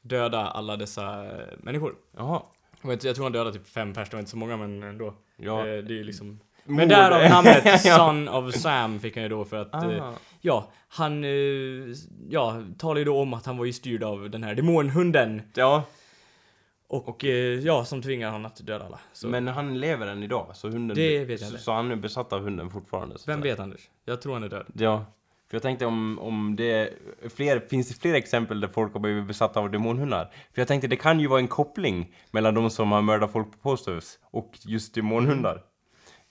[0.01, 1.95] döda alla dessa eh, människor.
[2.17, 2.41] Jaha.
[2.83, 5.13] Jag, tror han dödade typ fem personer, det var inte så många men ändå.
[5.37, 5.59] Ja.
[5.59, 6.39] Eh, det är ju liksom...
[6.65, 7.81] Men därav namnet.
[7.81, 9.73] Son of Sam fick han ju då för att...
[9.73, 10.13] Eh, Ah.
[10.41, 11.23] ja, han...
[11.23, 11.29] Eh,
[12.29, 15.41] ja, talar ju då om att han var ju styrd av den här demonhunden.
[15.53, 15.83] Ja,
[16.87, 18.99] Och, eh, ja, som tvingar han att döda alla.
[19.13, 20.95] Så men han lever än idag, så hunden...
[20.97, 21.63] Det vet jag så, inte.
[21.63, 23.17] så han är besatt av hunden fortfarande.
[23.19, 23.89] så vem vet Anders?
[24.05, 24.65] Jag tror han är död.
[24.73, 25.05] Ja.
[25.53, 26.93] För jag tänkte om, om det
[27.35, 30.31] fler, finns det fler exempel där folk har blivit besatta av demonhundar?
[30.53, 33.51] För jag tänkte det kan ju vara en koppling mellan de som har mördat folk
[33.51, 35.61] på posthus och just demonhundar.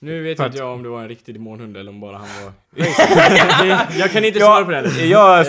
[0.03, 1.99] Nu vet För jag att- inte jag om det var en riktig demonhund eller om
[1.99, 2.53] bara han var...
[3.99, 5.05] Jag kan inte svara på det heller.
[5.05, 5.45] Jag,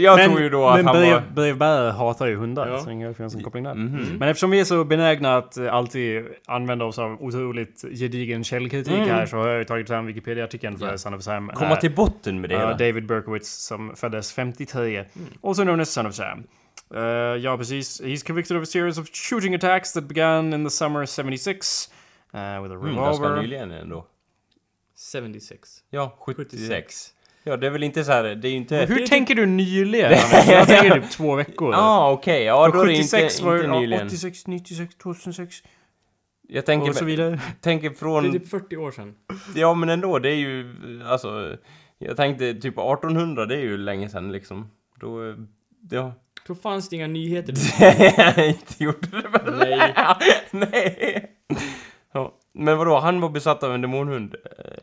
[0.00, 1.22] jag men tror ju då att men han brev, var...
[1.34, 2.78] brevbärare hatar ju hundar, Ja.
[2.78, 3.74] så det finns en koppling där.
[3.74, 4.06] Mhm.
[4.18, 9.08] Men eftersom vi är så benägna att eh, alltid använda oss av otroligt gedigen källkritik
[9.08, 10.92] här så har jag ju tagit fram Wikipedia-artikeln för Mm.
[10.94, 10.98] Ja.
[10.98, 11.48] Son of Sam.
[11.54, 12.70] Komma Eh, till botten med det hela.
[12.76, 15.04] David Berkowitz som föddes 53.
[15.42, 16.42] Also known as Son of Sam.
[16.96, 17.00] Uh,
[17.38, 18.00] ja, precis.
[18.02, 21.90] He's convicted of a series of shooting attacks that began in the summer 76
[22.34, 23.42] uh, with a Mm, ganska revolver.
[23.42, 24.06] nyligen ändå.
[25.12, 25.84] 76.
[25.90, 26.50] Ja, 76.
[26.52, 27.10] 76.
[27.46, 28.76] Ja, det är väl inte så här, det är ju inte...
[28.76, 30.10] Hur tänker du nyligen?
[30.48, 31.72] Jag tänker typ två veckor.
[31.72, 32.42] Ja, ah, okej.
[32.42, 34.06] Ja, då är det inte, 76 var inte nyligen.
[34.06, 35.62] 86, 96, 2006
[36.42, 37.40] Jag tänker, och så vidare.
[37.60, 38.32] tänker Det är från...
[38.32, 39.14] typ 40 år sedan.
[39.54, 40.74] Ja, men ändå, det är ju...
[41.06, 41.56] Alltså...
[41.98, 44.70] Jag tänkte typ 1800, det är ju länge sedan liksom.
[45.00, 45.34] Då...
[45.90, 46.12] Ja.
[46.46, 47.52] Då fanns det inga nyheter.
[48.48, 49.58] inte gjorde det väl?
[49.58, 49.94] Nej.
[50.50, 51.33] Nej.
[52.54, 54.34] Men vadå, han var besatt av en demonhund?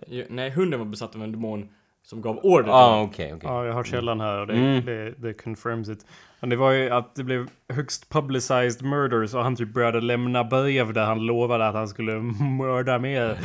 [0.07, 1.69] Ja, Nej, hunden var besatt av en demon
[2.03, 3.49] som gav order till ah, okej, okej.
[3.49, 4.85] Ja, jag har källan här och det, Mm.
[4.85, 6.05] det, det confirms it.
[6.39, 10.43] Men det var ju att det blev högst publicized murder så han typ började lämna
[10.43, 12.11] brev där han lovade att han skulle
[12.59, 13.37] mörda mer.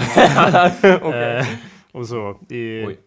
[1.41, 1.47] Eh,
[1.93, 2.99] och så i Oj.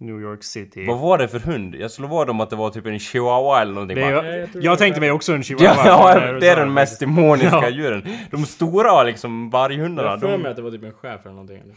[0.00, 0.86] New York City.
[0.86, 1.74] Vad var det för hund?
[1.74, 3.96] Jag slår vad om att det var typ en chihuahua eller någonting.
[3.96, 5.82] Det är, jag jag det tänkte mig också en chihuahua.
[5.86, 7.68] Ja, ja, du det är sa de mest demoniska Ja.
[7.68, 8.06] djuren.
[8.30, 11.30] De stora liksom Jag varghundarna, för mig de, att det var typ en chef eller
[11.34, 11.58] någonting.
[11.58, 11.74] Eller,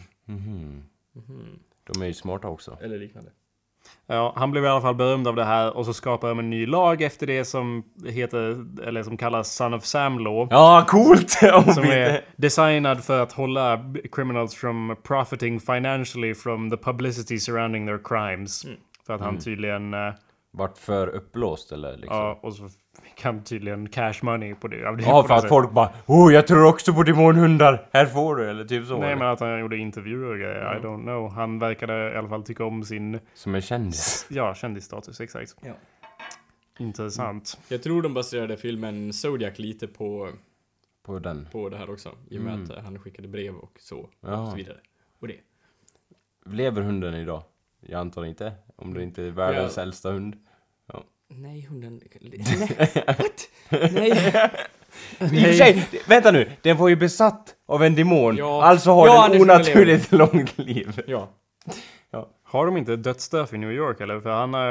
[1.93, 2.77] de är ju smarta också.
[2.81, 3.31] eller liknande.
[4.11, 6.49] Ja, han blev i alla fall berömd av det här och så skapade de en
[6.49, 10.47] ny lag efter det som heter, eller som kallas Son of Sam Law.
[10.51, 11.39] Ja, coolt!
[11.53, 13.79] Om Som är designad för att hålla
[14.11, 18.65] criminals from profiting financially from the publicity surrounding their crimes.
[19.05, 19.93] För att han tydligen...
[19.93, 20.13] eh,
[20.53, 22.17] Vart för uppblåst eller liksom?
[22.17, 22.63] Ja, och så
[23.23, 24.77] han tydligen cash money på det.
[24.77, 27.89] det Ja, på för att folk bara Oh, jag tror också på demonhundar!
[27.93, 28.49] Här får du!
[28.49, 28.97] Eller typ så.
[28.97, 29.15] Nej, eller?
[29.15, 30.77] men att han gjorde intervjuer och grejer.
[30.77, 31.31] I don't know.
[31.31, 34.27] Han verkade i alla fall tycka om sin, Som en kändis.
[34.29, 35.55] ja, kändisstatus, exakt.
[35.61, 35.73] Ja.
[36.79, 37.59] Intressant.
[37.67, 40.29] Jag tror de baserade filmen Zodiac lite på,
[41.03, 41.47] På den.
[41.51, 42.11] på det här också.
[42.29, 44.09] I och med att eh, han skickade brev och så.
[44.21, 44.41] Ja.
[44.41, 44.77] Och så vidare.
[45.19, 45.37] Och det.
[46.45, 47.43] Lever hunden idag?
[47.81, 48.53] Jag antar inte.
[48.75, 49.83] Om det inte är världens Ja.
[49.83, 50.35] äldsta hund.
[51.35, 52.01] Nej, hunden...
[52.21, 53.47] Nej, what?
[53.91, 54.09] Nej.
[55.19, 56.51] I och för sig, vänta nu!
[56.61, 58.37] Den var ju besatt av en demon.
[58.37, 58.63] Ja.
[58.63, 61.01] Alltså har Ja, den Anders, onaturligt långt liv.
[61.07, 61.29] Ja.
[62.43, 64.19] Har de inte dödsstraff i New York eller?
[64.19, 64.67] För han har...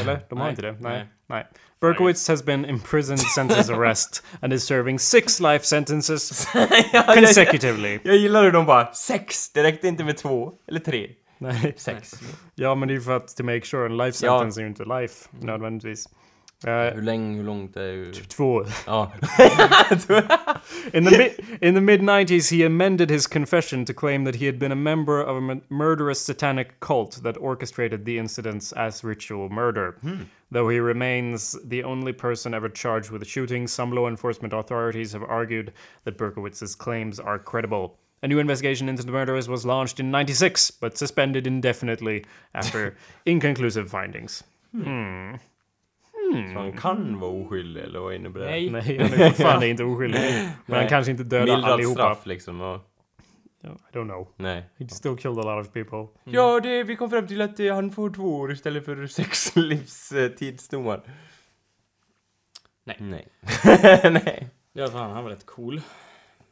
[0.00, 0.20] Eller?
[0.28, 0.50] De har Nej.
[0.50, 0.72] inte det?
[0.72, 0.80] Nej.
[0.80, 1.06] Nej.
[1.26, 1.46] Nej.
[1.80, 6.46] Berkowitz has been imprisoned since his arrest and is serving six life sentences
[7.14, 7.98] consecutively.
[8.04, 9.52] Jag gillar hur de bara sex!
[9.52, 10.52] Det räckte inte med två.
[10.68, 11.10] Eller tre.
[11.38, 11.74] Nej.
[11.76, 12.14] Sex.
[12.54, 14.38] Ja, men det är för att to make sure en life Ja.
[14.38, 16.08] sentence är ju inte life nödvändigtvis.
[16.66, 18.12] Eh, Hur länge, hur långt är ju...
[18.12, 18.64] två.
[18.86, 19.12] Ja.
[20.92, 24.58] In the, in the mid 90s, he amended his confession to claim that he had
[24.58, 29.94] been a member of a murderous satanic cult that orchestrated the incidents as ritual murder.
[30.50, 35.12] Though he remains the only person ever charged with the shooting, some law enforcement authorities
[35.12, 35.72] have argued
[36.04, 37.98] that Berkowitz's claims are credible.
[38.24, 42.94] A new investigation into the murders was launched in 96, but suspended indefinitely after
[43.24, 44.44] inconclusive findings.
[46.52, 48.46] Så han kan vara oskyldig eller vad innebär det?
[48.46, 48.70] Nej.
[48.70, 50.20] Nej, han är fortfarande inte oskyldig.
[50.66, 51.94] Men han kanske inte dödar Mildrat allihopa.
[51.94, 52.60] straff liksom.
[52.60, 52.80] Och...
[53.64, 54.28] I don't know.
[54.36, 54.64] Nej.
[54.78, 56.06] He still killed a lot of people.
[56.24, 59.56] Ja, det, vi kom fram till att eh, han får två år istället för sex
[59.56, 61.00] livstidsdomar.
[62.84, 62.96] Nej.
[63.00, 63.26] Nej.
[64.02, 64.48] Nej.
[64.72, 65.80] Ja, fan, han var rätt cool.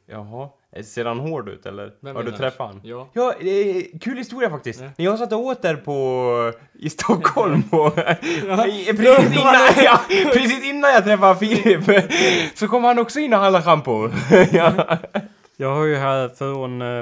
[0.06, 0.48] Jaha.
[0.76, 1.92] Eh, Ser han hård ut eller?
[2.00, 2.80] Vem Har du träffat han?
[2.84, 3.08] Ja.
[3.12, 4.80] Ja, det är kul historia faktiskt.
[4.80, 4.90] Ja.
[4.98, 6.52] När jag satt och åt där på...
[6.72, 7.94] I Stockholm och...
[7.94, 10.00] precis, innan, ja,
[10.32, 12.04] precis innan jag träffade Filip
[12.54, 14.08] så kom han också in och handlade schampo.
[14.52, 14.98] ja.
[15.56, 16.98] Jag har ju här från eh,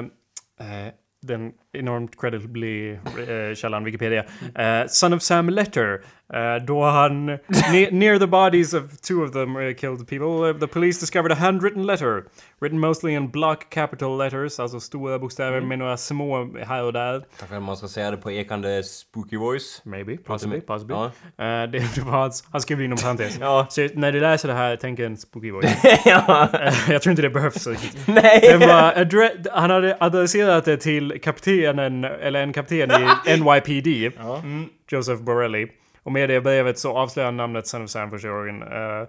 [0.59, 4.25] eh, den enormt credibly eh, källan Wikipedia.
[4.55, 6.01] Eh, Son of Sam Letter.
[6.33, 10.59] Eh, då han, ne- near the bodies of two of them uh, killed people, uh,
[10.59, 12.23] the police discovered a handwritten letter.
[12.61, 17.25] Written mostly in block capital letters, alltså stora bokstäver med några små här och där.
[17.39, 19.81] Kanske man ska säga det på ekande spooky voice.
[19.85, 20.95] Maybe, possibly, possibly.
[20.95, 21.05] Ja.
[21.05, 23.37] Eh, det, det var hans, han skrev inom parentes.
[23.41, 23.67] Ja.
[23.69, 25.77] Så när du läser det här, tänk en spooky voice.
[26.05, 26.49] ja.
[26.53, 27.67] Eh, jag tror inte det behövs.
[28.05, 28.57] Nej.
[28.59, 35.67] Var han hade adresserat det till kaptenen, eller en kapten i NYPD, mm, Joseph Borelli.
[36.03, 38.63] Och med det brevet så avslöjar han namnet Son of Sam första gången.
[38.63, 39.07] Uh,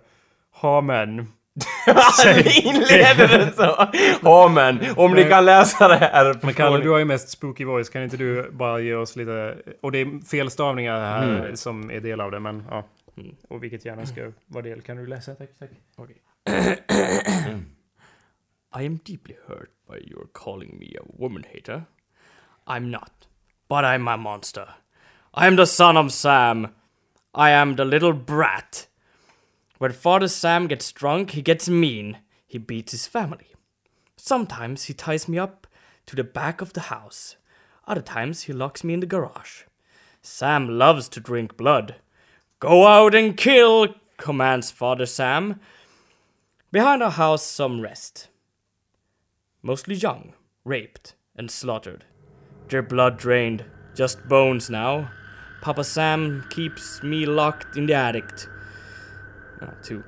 [0.51, 1.27] Hamen.
[1.87, 3.89] Han inleder den så.
[4.23, 6.39] Ja men, om ni kan läsa det här.
[6.43, 7.89] Men Kalle, du har ju mest spooky voice.
[7.89, 9.57] Kan inte du bara ge oss lite...
[9.81, 12.85] Och det är felstavningar här som är del av det, men ja.
[13.49, 14.83] Och vilket gärna ska vara del.
[14.83, 15.35] Kan du läsa?
[15.35, 15.71] Tack, tack.
[18.75, 21.85] I am deeply hurt by your calling me a woman hater.
[22.67, 23.27] I'm not,
[23.69, 24.69] but I'm a monster.
[25.35, 26.69] I am the son of Sam.
[27.35, 28.87] I am the little brat.
[29.79, 32.19] When Father Sam gets drunk, he gets mean.
[32.47, 33.55] He beats his family.
[34.17, 35.67] Sometimes he ties me up
[36.07, 37.37] to the back of the house.
[37.89, 39.63] Other times he locks me in the garage.
[40.21, 41.97] Sam loves to drink blood.
[42.61, 45.59] Go out and kill, commands Father Sam.
[46.71, 48.29] Behind our house, some rest.
[49.63, 52.05] Mostly young, raped, and slaughtered.
[52.69, 53.65] Their blood drained,
[53.95, 55.11] just bones now.
[55.63, 58.29] Papa Sam keeps me locked in the attic.
[59.63, 60.03] Oh, two.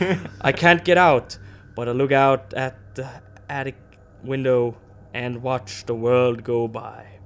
[0.40, 1.38] I can't get out,
[1.74, 3.08] but I look out at the
[3.48, 3.76] attic
[4.22, 4.76] window
[5.12, 7.18] and watch the world go by.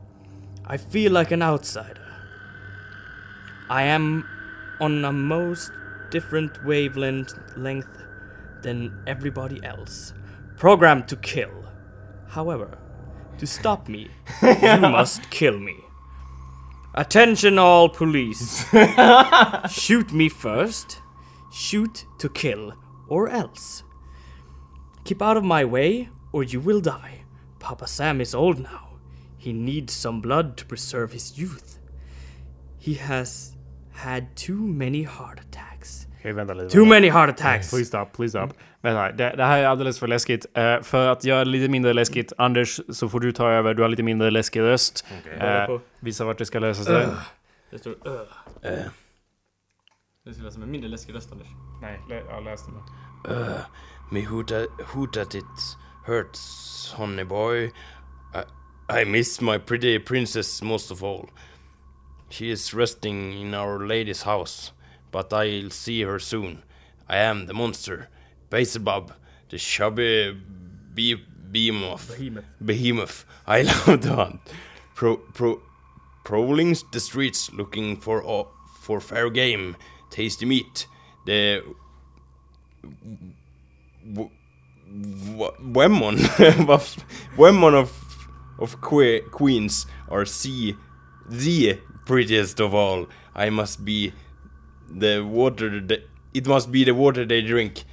[0.65, 2.07] I feel like an outsider.
[3.69, 4.27] I am
[4.81, 5.71] on a most
[6.11, 7.95] different wavelength length
[8.63, 10.15] than everybody else,
[10.57, 11.67] programmed to kill.
[12.29, 12.79] However,
[13.37, 14.11] to stop me,
[14.43, 15.77] you must kill me.
[16.99, 18.65] Attention, all police.
[19.71, 20.99] Shoot me first.
[21.53, 22.75] Shoot to kill,
[23.07, 23.85] or else.
[25.05, 27.23] Keep out of my way, or you will die.
[27.61, 28.97] Papa Sam is old now.
[29.37, 31.79] He needs some blood to preserve his youth.
[32.79, 33.55] He has
[33.93, 36.09] had too many heart attacks.
[36.21, 36.69] Okej, vänta lite.
[36.69, 37.71] Too many heart attacks.
[37.71, 38.55] Please stop, please stop.
[38.81, 40.47] Vänta, det, det här är alldeles för läskigt.
[40.55, 43.75] Eh, för att göra det lite mindre läskigt, Anders, så får du ta över.
[43.75, 45.05] Du har lite mindre läskig röst.
[45.39, 45.81] Håller Eh, på.
[46.01, 47.07] visa vart det ska lösa sig.
[47.71, 48.25] Det står ö.
[50.25, 51.49] Det ska läsa med mindre läskig röst, Anders.
[51.83, 52.85] Nej, lä, ja, läs den då.
[54.13, 55.45] Me hoot at, hoot at it
[56.07, 57.65] hurts, honey boy.
[57.65, 61.29] I, I miss my pretty princess most of all.
[62.31, 64.73] She is resting in Our Lady's house,
[65.13, 66.59] but I'll see her soon.
[67.11, 68.09] I am the monster,
[68.51, 69.13] Beelzebub,
[69.51, 70.37] the chubby
[70.95, 71.15] be-
[71.51, 72.19] behemoth.
[72.65, 73.25] behemoth.
[73.47, 74.41] I love to hunt.
[74.95, 75.63] Pro- pro-
[76.25, 78.45] prowling the streets looking for uh,
[78.81, 79.77] for fair game,
[80.11, 80.87] tasty meat.
[81.27, 81.63] The
[84.13, 84.31] w-
[85.37, 86.19] w- women
[86.69, 86.97] of
[87.37, 87.93] women of
[88.59, 90.75] of que- queens are see
[91.29, 93.07] the prettiest of all.
[93.35, 94.13] I must be
[94.91, 95.81] the water.
[95.81, 96.03] The,
[96.35, 97.85] it must be the water they drink.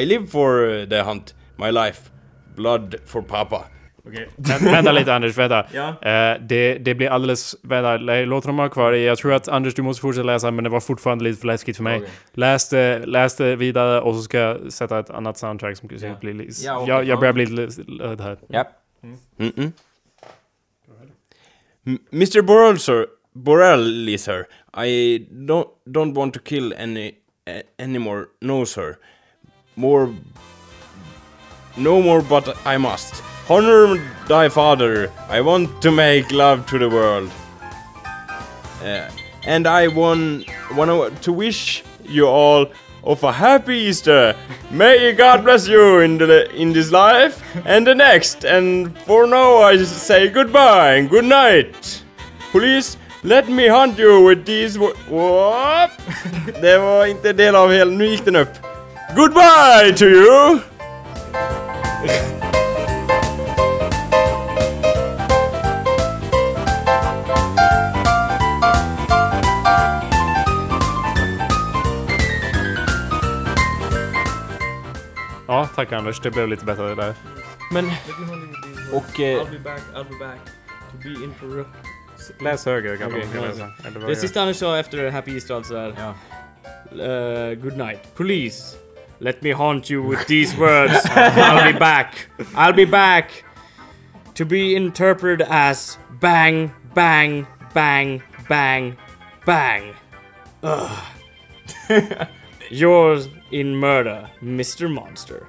[0.00, 1.34] I live for uh, the hunt.
[1.56, 2.10] My life,
[2.56, 3.64] blood for Papa.
[4.04, 5.66] Vä- vänta lite Anders, vänta.
[5.72, 5.88] Ja.
[5.88, 7.56] Eh, det, det blir alldeles...
[7.62, 8.92] Vänta, låt dem ha kvar.
[8.92, 11.76] Jag tror att Anders, du måste fortsätta läsa, men det var fortfarande lite för läskigt
[11.76, 11.96] för mig.
[11.98, 12.10] Okej.
[12.32, 16.20] Läs, det, läs det vidare och så ska jag sätta ett annat soundtrack som säkert
[16.20, 16.62] blir lite...
[16.64, 16.88] Ja, okej.
[16.88, 18.38] jag, jag börjar bli lite löd här.
[18.48, 18.64] Ja.
[19.38, 19.72] Mm-mm.
[21.86, 22.42] M- Mr.
[22.42, 24.46] Borrell, sir, Borelli, sir,
[24.84, 27.12] I don't don't want to kill any
[27.48, 28.24] uh, anymore.
[28.40, 28.96] No, sir.
[29.76, 30.10] More.
[31.76, 33.22] No more, but I must.
[33.48, 35.12] Honor thy father.
[35.28, 37.30] I want to make love to the world.
[38.82, 39.08] Uh,
[39.44, 42.66] and I want want to wish you all
[43.04, 44.34] of a happy Easter.
[44.70, 48.44] May God bless you in the in this life and the next.
[48.44, 52.02] And for now, I say goodbye and good night.
[52.50, 54.78] Please let me hunt you with these.
[54.78, 55.90] Whoop.
[56.62, 57.90] Det var inte del av hela.
[57.90, 58.75] Nu gick den upp.
[59.16, 60.60] Goodbye to you.
[75.48, 76.20] Ja, tack Anders.
[76.20, 77.14] Det blev lite bättre där.
[77.72, 77.84] Men...
[78.92, 79.20] Och...
[79.20, 80.40] Eh, I'll be back, I'll be back.
[80.92, 81.64] To be inter...
[82.44, 83.18] Läs högre kanske.
[83.18, 84.00] Okej, man läsa.
[84.00, 85.94] Det jag- sista Anders sa efter Happy Easter alltså är...
[85.98, 86.14] Ja.
[86.92, 88.16] Uh, good night.
[88.16, 88.85] Please.
[89.20, 90.94] Let me haunt you with these words.
[91.14, 92.28] I'll be back.
[92.54, 93.44] I'll be back.
[94.34, 98.96] To be interpreted as bang, bang, bang, bang,
[99.46, 99.94] bang.
[100.62, 100.90] Ugh.
[102.70, 104.88] Yours in murder, Mr.
[104.88, 105.40] Monster.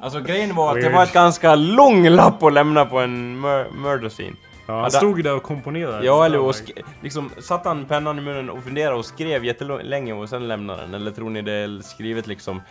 [0.00, 3.70] Alltså grejen var att det var ett ganska lång lapp att lämna på en mur-
[3.82, 4.36] murder scene.
[4.70, 6.06] Ja, han Ja, stod ju där och komponerade.
[6.06, 6.54] Ja, eller och
[7.02, 10.94] liksom satte han pennan i munnen och funderade och skrev jättelänge och sen lämnade den.
[10.94, 12.62] Eller tror ni det är skrivet liksom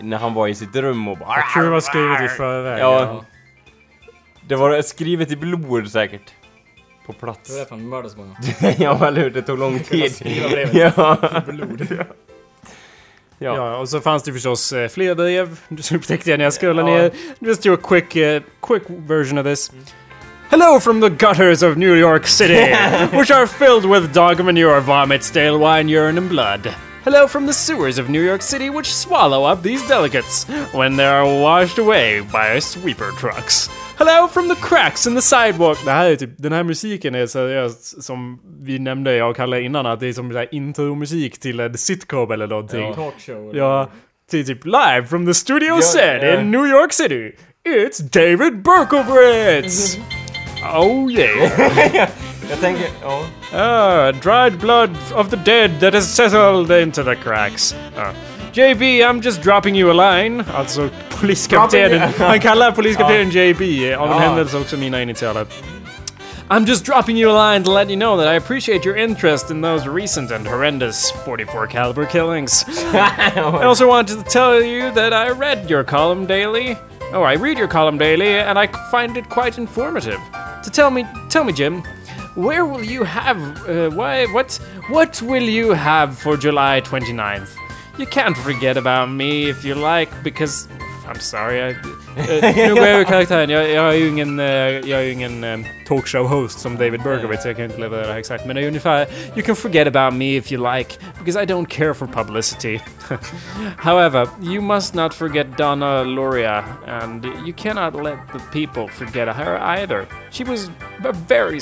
[0.00, 1.36] när han var i sitt rum och bara...
[1.38, 2.80] Jag tror det var skrivet i förväg.
[2.80, 3.24] Ja.
[4.48, 6.34] Det var skrivet i blod säkert.
[7.06, 7.48] På plats.
[7.48, 8.36] Det var därför han mördade så många.
[8.78, 9.30] ja, eller hur?
[9.30, 10.14] Det tog lång tid.
[10.14, 10.74] skriva brevet.
[10.98, 11.16] ja.
[13.38, 13.56] Ja.
[13.56, 13.76] Ja.
[13.76, 15.60] och så fanns det förstås eh, fler brev.
[15.80, 17.10] Så upptäckte jag när jag scrollade ner.
[17.38, 19.72] Just do a quick, eh, quick version of this.
[20.52, 22.60] Hello from the gutters of New York City,
[23.16, 26.74] which are filled with dog manure, vomit, stale wine, urine, and blood.
[27.04, 30.44] Hello from the sewers of New York City, which swallow up these delicates
[30.74, 33.70] when they are washed away by sweeper trucks.
[33.96, 35.78] Hello from the cracks in the sidewalk.
[35.84, 39.60] Det här är typ, den här musiken är seriöst som vi nämnde, jag och Kalle
[39.60, 42.94] innan, att det är som intro-musik till en sitcom eller någonting.
[42.94, 43.56] Talkshow.
[43.56, 43.90] Ja,
[44.30, 46.40] till typ live from the studio Ja, set ja.
[46.40, 47.32] in New York City.
[47.64, 49.98] It's David Berkowitz!
[50.64, 52.08] Oh yeah.
[52.50, 53.24] Jag tänker, ja.
[53.54, 57.74] Ah, dried blood of the dead that has settled into the cracks.
[57.96, 58.12] Ah.
[58.52, 60.44] JB, I'm just dropping you a line.
[60.54, 60.88] Alltså
[61.20, 62.12] poliskaptenen.
[62.18, 63.62] Han kallar poliskaptenen JB.
[63.98, 65.46] Av en händelse också mina initialer.
[66.50, 69.50] I'm just dropping you a line to let you know that I appreciate your interest
[69.50, 72.64] in those recent and horrendous 44 caliber killings.
[72.92, 76.76] I also wanted to tell you that I read your column daily.
[77.14, 80.18] Oh, I read your column daily, and I find it quite informative.
[80.64, 81.82] To tell me, tell me, Jim,
[82.34, 83.38] where will you have?
[83.68, 84.24] Uh, why?
[84.26, 84.54] What?
[84.88, 87.54] What will you have for July 29th?
[87.98, 90.68] You can't forget about me if you like, because
[91.06, 91.62] I'm sorry.
[91.62, 91.74] I,
[92.16, 93.50] nu går jag ur karaktären.
[93.50, 94.46] Jag, jag är ju ingen, uh,
[94.90, 97.44] jag är ingen um, talkshow-host som David Berkowitz.
[97.44, 100.18] Jag kan inte leverera det här exakt, men det är ungefär You can forget about
[100.18, 102.80] me if you like, because I don't care for publicity.
[103.78, 109.58] However, you must not forget Donna Loria, and you cannot let the people forget her
[109.58, 110.06] either.
[110.30, 110.70] She was
[111.04, 111.60] a very,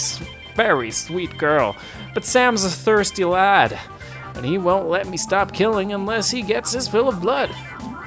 [0.57, 1.76] very sweet girl,
[2.14, 3.78] but Sam's a thirsty lad,
[4.34, 7.51] and he won't let me stop killing unless he gets his fill of blood.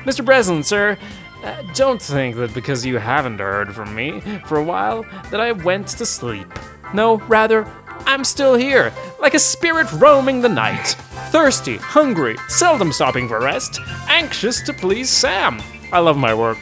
[0.05, 0.25] Mr.
[0.25, 0.97] Breslin, sir,
[1.43, 5.51] uh, don't think that because you haven't heard from me for a while that I
[5.51, 6.47] went to sleep.
[6.93, 7.67] No, rather,
[8.05, 10.95] I'm still here, like a spirit roaming the night.
[11.31, 15.61] Thirsty, hungry, seldom stopping for rest, anxious to please Sam.
[15.91, 16.59] I love my work.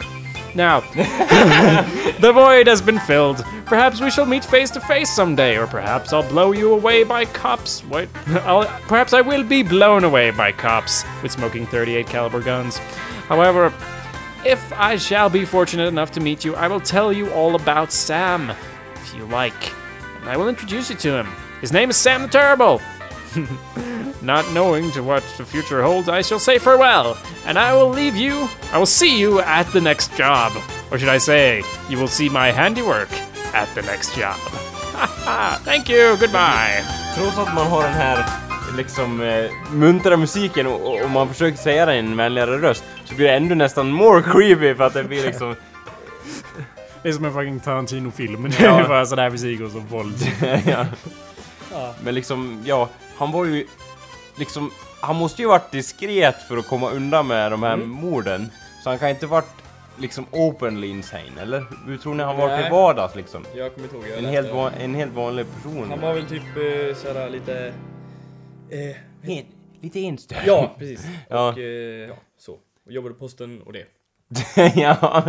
[0.54, 0.80] Now,
[2.20, 3.44] the void has been filled.
[3.66, 7.26] Perhaps we shall meet face to face someday, or perhaps I'll blow you away by
[7.26, 7.86] cops.
[7.86, 12.78] Wait, I'll, perhaps I will be blown away by cops with smoking 38 caliber guns.
[13.28, 13.74] However,
[14.46, 17.92] if I shall be fortunate enough to meet you, I will tell you all about
[17.92, 18.52] Sam,
[18.96, 19.74] if you like.
[20.22, 21.28] And I will introduce you to him.
[21.62, 22.82] His name is Sam the Terrible.
[24.22, 28.16] Not knowing to what the future holds, I shall say farewell, and I will leave
[28.16, 28.48] you.
[28.72, 30.52] I will see you at the next job.
[30.92, 33.10] Or should I say, you will see my handiwork
[33.54, 34.38] at the next job.
[35.64, 36.84] Thank you, goodbye.
[37.16, 38.26] Trots att man har den här
[38.78, 43.16] liksom eh, muntra musiken och, och man försöker säga det i en vänligare röst så
[43.18, 45.56] blir det ändå nästan more creepy för att det blir liksom...
[47.04, 48.44] Det är som en fucking Tarantino-film.
[48.58, 50.16] Det är bara sådär musik och så våld.
[50.68, 50.86] ja.
[52.04, 53.68] Men liksom, ja, han var ju
[54.36, 54.72] liksom...
[55.02, 58.52] Han måste ju varit diskret för att komma undan med de här morden.
[58.84, 59.54] Så han kan inte varit
[59.98, 61.66] liksom openly insane, eller?
[61.88, 63.46] Hur tror ni han var till vardags liksom?
[63.56, 64.06] Jag kommer inte ihåg.
[64.12, 65.90] jag En helt, van, en helt vanlig person.
[65.90, 67.74] Han var väl typ eh, såhär lite...
[68.70, 69.48] Eh, Helt,
[69.82, 70.38] lite enstök.
[70.46, 71.08] ja, precis.
[71.30, 71.50] Ja.
[71.52, 72.58] Och eh, ja, så.
[72.92, 73.86] Jobbade på posten och det.
[74.76, 75.24] ja.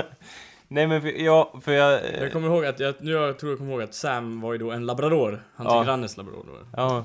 [0.69, 2.05] Nej men för, ja, för jag...
[2.05, 4.53] eh, Jag kommer ihåg att, jag, nu jag tror jag kommer ihåg att Sam var
[4.53, 5.43] ju då en labrador.
[5.55, 5.83] Hans Ja.
[5.83, 6.45] grannes labrador.
[6.47, 6.67] då.
[6.77, 7.05] Ja.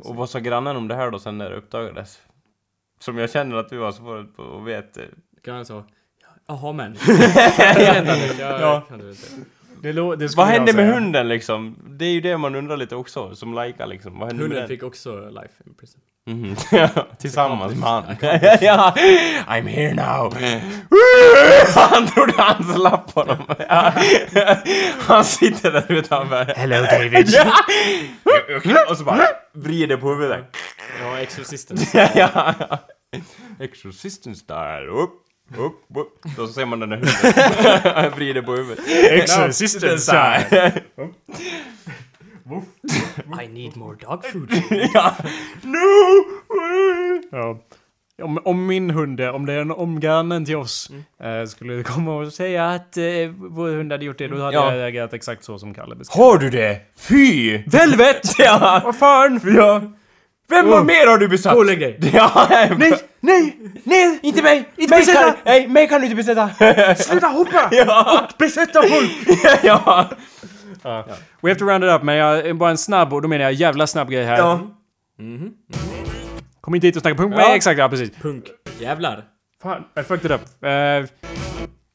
[0.00, 2.22] Och vad sa grannen om det här då sen när det uppdagades?
[2.98, 4.96] Som jag känner att du har svarat på och vet.
[4.96, 5.04] eh.
[5.42, 5.84] Grannen sa
[6.46, 6.96] Jaha men.
[7.58, 8.82] jag inte, jag Ja.
[9.92, 10.16] Det inte.
[10.16, 11.76] Det Vad hände med hunden liksom?
[11.98, 14.18] Det är ju det man undrar lite också, som lajkar liksom.
[14.18, 14.68] Vad hände med Hunden den?
[14.68, 16.00] fick också life in prison.
[16.26, 16.56] Mhm.
[16.70, 18.04] Ja, Tillsammans med han.
[18.60, 18.94] ja,
[19.48, 20.34] I'm here now.
[21.74, 23.36] han trodde han slapp honom.
[23.68, 23.92] Ja.
[24.98, 26.44] han sitter där utanför.
[26.56, 27.28] Hello David.
[27.28, 27.54] Ja.
[28.90, 30.56] Och så bara vrider på huvudet.
[31.02, 31.76] Ja, Exorcisten.
[31.92, 32.54] ja, ja.
[33.60, 34.86] Exorcisten style.
[34.86, 35.12] Upp,
[35.58, 36.22] upp, upp.
[36.36, 38.16] Då ser man den där huvudet.
[38.16, 38.84] vrider på huvudet.
[39.10, 40.72] Exorcisten style.
[43.42, 44.50] I need more dog food.
[44.94, 45.14] ja.
[45.62, 46.24] No!
[47.30, 47.58] Ja.
[48.22, 50.90] Om, om min hund, om det är en om grannen till oss
[51.22, 53.04] eh, skulle komma och säga att eh,
[53.36, 54.70] vår hund hade gjort det, då hade Ja.
[54.72, 56.22] jag reagerat exakt så som Kalle beskrev.
[56.24, 56.80] Har du det?
[56.96, 57.58] Fy!
[57.66, 58.20] Velvet!
[58.38, 58.80] Ja!
[58.84, 59.40] Vad fan!
[59.56, 59.82] Ja.
[60.48, 61.52] Vem var mer har du besatt?
[61.54, 61.98] Gå och lägg dig.
[62.14, 62.46] Ja,
[62.78, 62.92] Nej!
[63.20, 63.58] Nej!
[63.84, 64.18] Nej!
[64.22, 64.68] inte mig!
[64.76, 65.34] Inte mig kan, besätta!
[65.44, 66.50] nej, mig kan du inte besätta!
[66.96, 67.68] Sluta hoppa!
[67.72, 69.10] ja, Besätta folk!
[69.62, 70.08] ja,
[71.40, 73.52] We have to round it up, men jag, bara en snabb, och då menar jag
[73.52, 74.38] jävla snabb grej här.
[74.38, 74.60] ja.
[76.60, 77.34] Kom inte hit och snacka punk.
[77.34, 77.38] Ja.
[77.38, 78.10] Nej, exakt, ja precis.
[78.10, 78.44] Punk.
[78.78, 79.24] Jävlar.
[79.62, 80.64] Fan, I fucked it up.
[80.64, 80.70] Eh,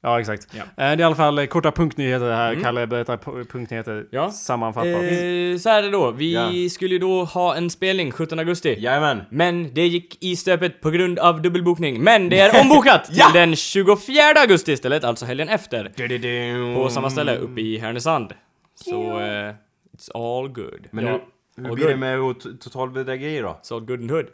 [0.02, 0.48] ja, exakt.
[0.54, 0.62] Ja.
[0.62, 2.56] Eh, det är i alla fall eh, korta punktnyheter här.
[2.62, 4.32] Kalle berättar pu- punktnyheter Ja.
[4.32, 4.88] sammanfattat.
[4.88, 6.12] Eh, så här är det då.
[6.12, 6.34] Vi
[6.64, 6.70] Ja.
[6.70, 8.76] skulle ju då ha en spelning 17 augusti.
[8.80, 9.22] Jajamän.
[9.30, 12.04] Men det gick i stöpet på grund av dubbelbokning.
[12.04, 13.32] Men det är ombokat till Ja!
[13.34, 16.74] den 24 augusti istället, alltså helgen efter.
[16.76, 18.34] På På samma ställe, uppe i Härnösand.
[18.76, 19.54] Så, eh,
[19.98, 20.88] it's all good.
[20.92, 21.20] Men ja.
[21.58, 23.60] hur, hur blir det med t- totalbedrägeri då?
[23.64, 24.26] It's all good and hood.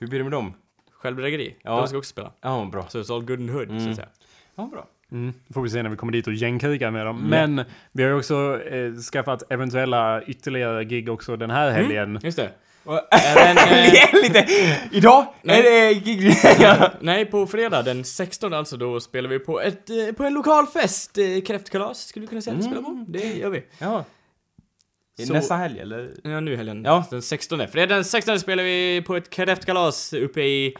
[0.00, 0.54] Hur blir det med dem?
[0.92, 1.56] Självbedrägeri.
[1.62, 1.76] Ja.
[1.76, 2.32] De ska också spela.
[2.42, 2.86] Ja, bra.
[2.88, 4.08] Så it's all good and hood, så att säga.
[4.54, 4.86] Ja, bra.
[5.12, 7.28] Mm, får vi se när vi kommer dit och gängkrigar med dem.
[7.28, 12.20] Men vi har ju också eh, skaffat eventuella ytterligare gig också den här helgen.
[12.22, 12.50] Just det.
[13.10, 14.46] Även, eh, Lite,
[14.92, 16.32] idag är det gig...
[16.60, 16.92] ja.
[17.00, 20.66] nej, på fredag den 16 alltså, då spelar vi på, ett, eh, på en lokal
[20.66, 21.18] fest.
[21.18, 23.04] Eh, kräftkalas, skulle vi kunna säga att vi spelar på.
[23.08, 23.62] Det gör vi.
[23.78, 24.04] ja.
[25.26, 26.10] Så- Nästa helg eller?
[26.24, 26.84] Ja, nu helgen.
[26.84, 27.04] Ja.
[27.10, 27.68] Den 16.
[27.68, 30.74] Fredag den 16 spelar vi på ett kräftkalas uppe i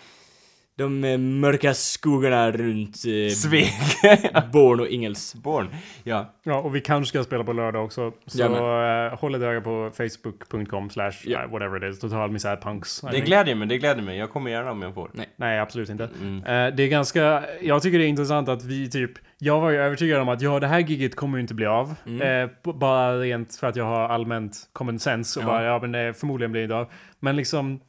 [0.80, 3.72] de eh, mörka skogarna runt eh, Svek.
[4.52, 5.34] Born och Ingels.
[5.34, 5.68] Born.
[6.04, 6.32] Ja.
[6.42, 8.12] Ja, och vi kanske ska spela på lördag också.
[8.26, 11.42] Så eh, håll ett öga på facebook.com slash Ja.
[11.44, 12.00] eh, whatever it is.
[12.00, 13.02] Total misärpunks.
[13.02, 13.24] I Det think.
[13.26, 14.18] glädjer mig, det glädjer mig.
[14.18, 15.10] Jag kommer gärna om jag får.
[15.14, 15.26] Nej.
[15.36, 16.08] Nej, absolut inte.
[16.20, 16.36] Mm.
[16.44, 17.42] Eh, det är ganska...
[17.62, 19.10] Jag tycker det är intressant att vi typ...
[19.38, 21.94] Jag var ju övertygad om att ja, det här giget kommer ju inte bli av.
[22.06, 22.44] Mm.
[22.64, 25.48] Eh, bara rent för att jag har allmänt common sense och Ja.
[25.48, 26.90] bara, ja men det förmodligen blir det inte av.
[27.20, 27.80] Men liksom...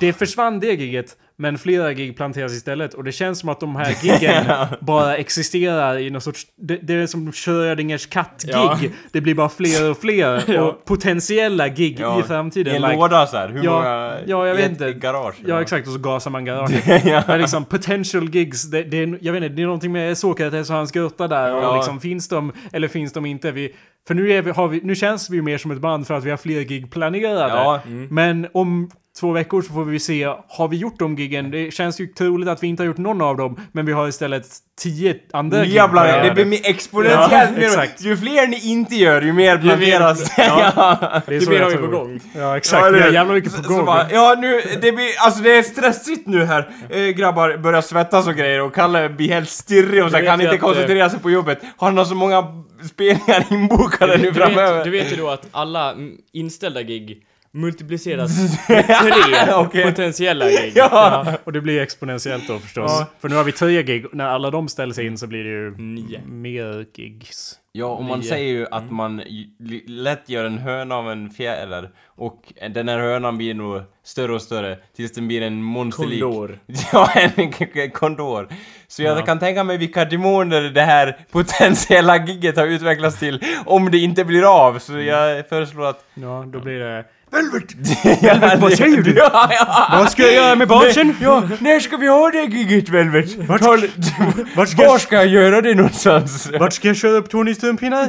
[0.00, 2.94] Det försvann det giget, men flera gig planteras istället.
[2.94, 4.44] Och det känns som att de här giggen
[4.80, 6.46] bara existerar i någon sorts...
[6.56, 8.52] Det, det är som Schrödingers katt-gig.
[8.54, 8.78] Ja.
[9.12, 10.42] Det blir bara fler och fler.
[10.50, 10.62] Ja.
[10.62, 12.72] Och potentiella gig Ja, i framtiden.
[12.72, 13.48] I en like- låda så här.
[13.48, 14.16] Hur Ja, många?
[14.26, 14.92] ja, jag vet inte.
[14.92, 15.34] garage.
[15.46, 15.86] Ja, exakt.
[15.86, 17.04] Och så gasar man garaget.
[17.04, 17.22] ja.
[17.26, 20.70] Men liksom potential gigs, det, det är, jag vet inte, det är någonting med Sokrates
[20.70, 21.54] och hans grotta där.
[21.68, 23.50] Och liksom, finns de eller finns de inte?
[23.52, 23.74] Vi,
[24.08, 26.24] för nu, är vi, vi, nu känns vi ju mer som ett band för att
[26.24, 27.54] vi har fler gig planerade.
[27.54, 27.80] Ja.
[28.10, 28.90] Men om
[29.20, 31.50] två veckor så får vi se, har vi gjort de giggen?
[31.50, 34.08] Det känns ju troligt att vi inte har gjort någon av dem, men vi har
[34.08, 34.46] istället
[34.80, 37.66] tio andra gig Jävlar, det blir mer exponentiellt Ja, mer.
[37.66, 38.00] exakt.
[38.02, 40.32] Ju fler ni inte gör, ju mer planeras.
[40.38, 41.22] Ja.
[41.26, 42.20] Det är Det blir jag har vi på gång.
[42.36, 42.94] Ja, exakt.
[42.94, 43.84] vi har jävla mycket på gång.
[43.86, 46.70] bara, ja, nu, det blir, alltså det är stressigt nu här.
[46.90, 50.44] Eh, grabbar börjar svettas och grejer och Kalle blir helt stirrig och så kan ju
[50.46, 51.58] inte koncentrera sig på jobbet.
[51.76, 52.44] Har han så många
[52.90, 54.74] spelningar inbokade nu Du framöver?
[54.74, 55.94] vet, du vet ju då att alla
[56.32, 58.30] inställda gig multipliceras
[58.68, 59.84] med tre Okej.
[59.84, 60.72] potentiella gig.
[60.74, 60.88] Ja!
[61.26, 62.90] Ja, och det blir exponentiellt då förstås.
[63.00, 63.06] Ja.
[63.20, 65.70] För nu har vi tio gig, när alla de ställs in så blir det ju
[65.78, 66.20] Nio.
[66.26, 67.56] mer gigs.
[67.72, 68.28] Ja, och man Nio.
[68.28, 71.90] säger ju att man ju- li- lätt gör en höna av en fjäder.
[72.06, 76.20] Och den här hönan blir nog större och större tills den blir en monsterlik...
[76.22, 76.58] Kondor.
[76.92, 78.48] Ja, en kondor.
[78.88, 83.90] Så jag kan tänka mig vilka demoner det här potentiella gigget har utvecklats till om
[83.90, 84.78] det inte blir av.
[84.78, 86.04] Så jag föreslår att...
[86.14, 87.04] Ja, då blir det...
[87.30, 87.74] Velvet,
[88.60, 89.14] vad säger du?
[89.16, 89.86] Ja, ja.
[89.98, 91.16] Vad ska jag göra med basen?
[91.20, 93.36] Ja, när ska vi ha det gigget Velvet?
[93.48, 93.90] Vart, Tal-
[94.56, 96.50] vart, ska Var jag, ska jag göra det någonstans?
[96.60, 98.08] vart ska jag köra upp Tonys tumpinnar?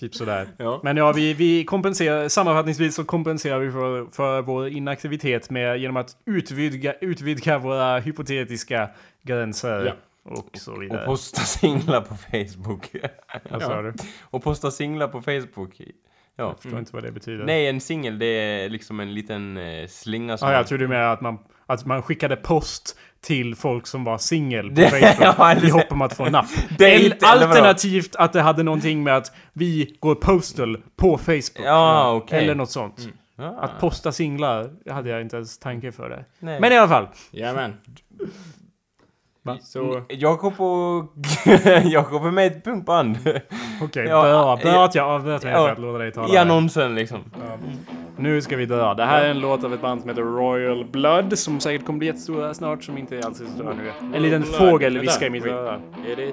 [0.00, 0.46] typ sådär.
[0.56, 0.80] Ja.
[0.84, 5.96] Men ja, vi, vi kompenserar, sammanfattningsvis så kompenserar vi för, för vår inaktivitet med, genom
[5.96, 8.88] att utvidga, utvidga våra hypotetiska
[9.22, 9.84] gränser.
[9.86, 9.92] Ja.
[10.32, 11.06] Och så Och vidare.
[11.06, 12.90] posta singlar på Facebook.
[13.50, 13.92] Vad sa du?
[14.22, 15.80] Och posta singlar på Facebook.
[16.36, 16.44] Ja.
[16.44, 17.44] Jag förstår inte vad det betyder.
[17.44, 20.48] Nej, en singel det är liksom en liten eh, slinga som...
[20.48, 24.18] Ah, jag tror du menar att man, att man skickade post till folk som var
[24.18, 26.46] singel på Facebook ja, i hopp om att få en napp.
[26.78, 27.14] Vadå?
[27.22, 31.66] alternativt att det hade någonting med att vi går postal på Facebook.
[31.66, 32.38] Ja, okej.
[32.38, 33.08] Eller något sånt.
[33.36, 33.58] Ja.
[33.60, 36.24] Att posta singlar hade jag inte ens tanke för det.
[36.38, 36.60] Nej.
[36.60, 37.08] Men i alla fall.
[37.30, 37.72] Jajamän.
[39.62, 40.02] Så...
[40.08, 41.12] Jakob och...
[41.84, 43.16] Jakob är med i ett punkband.
[43.82, 44.56] Okej, Ja.
[44.62, 44.84] Bra ja.
[44.84, 46.34] att jag avbröt mig för att låta dig tala.
[46.34, 47.18] I annonsen liksom.
[48.16, 48.94] Nu ska vi dra.
[48.94, 51.98] Det här är en låt av ett band som heter Royal Blood, som säkert kommer
[51.98, 53.92] bli jättestora snart, som inte är alls så stora nu.
[54.16, 54.54] En liten Blood.
[54.54, 55.74] fågel viskar i mitt öra.
[56.06, 56.32] Är det.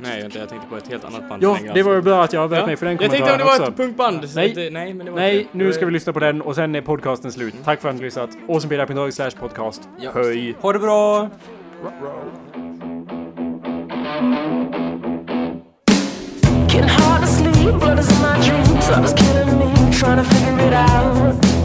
[0.00, 1.42] Nej, vänta, jag tänkte på ett helt annat band.
[1.42, 2.66] Ja, det var ju bra att jag avbröt Ja.
[2.66, 3.72] mig för den Jag tänkte om det kommentaren var också.
[3.72, 4.28] ett punkband.
[4.34, 4.52] Nej.
[4.54, 6.80] det- nej, men det var Nej, nu ska vi lyssna på den och sen är
[6.80, 7.54] podcasten slut.
[7.64, 8.30] Tack för att ni lyssnat.
[8.48, 9.88] Awesomepedia.org slash podcast.
[10.00, 10.10] Ja.
[10.14, 10.54] Höj!
[10.60, 11.28] Ha det bra!
[11.76, 11.92] Getting
[16.88, 18.88] hard to sleep, blood is in my dreams.
[18.88, 21.55] Love is killing me, trying to figure it out.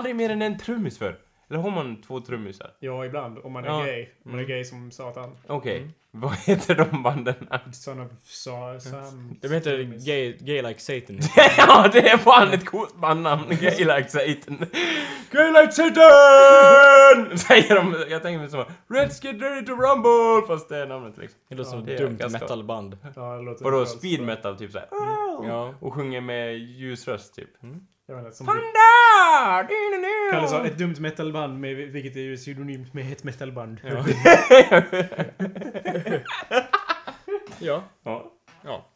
[0.00, 1.16] Aldrig mer än en trummis för?
[1.50, 2.70] Eller har man två trummisar?
[2.80, 3.38] Ja, ibland.
[3.38, 3.84] Om man är Ja.
[3.84, 4.06] gay.
[4.24, 5.36] Om man är gay som satan.
[5.46, 7.34] Okej, vad heter de banden?
[7.72, 9.36] Son of Sa- Sam...
[9.40, 11.18] De heter gay, gay Like Satan.
[11.56, 13.42] ja, det är fan ett coolt bandnamn.
[13.60, 14.66] Gay like Satan.
[15.30, 17.38] gay Like Satan!
[17.38, 20.46] Säger de, jag tänker mig som Let's get ready to rumble!
[20.46, 21.40] Fast det är namnet liksom.
[21.48, 22.98] Det låter som ett dumt metalband.
[23.16, 24.88] Ja, Vadå, speed metal typ såhär?
[25.42, 25.74] Ja.
[25.80, 27.50] Och sjunger med ljus röst typ.
[28.10, 28.46] Jag inte, som
[30.30, 33.80] Kallas ett dumt metalband, med, vilket är ju synonymt med ett metalband.
[33.84, 34.04] Ja.
[37.58, 37.82] ja.
[38.04, 38.32] Ja.
[38.64, 38.86] Ja.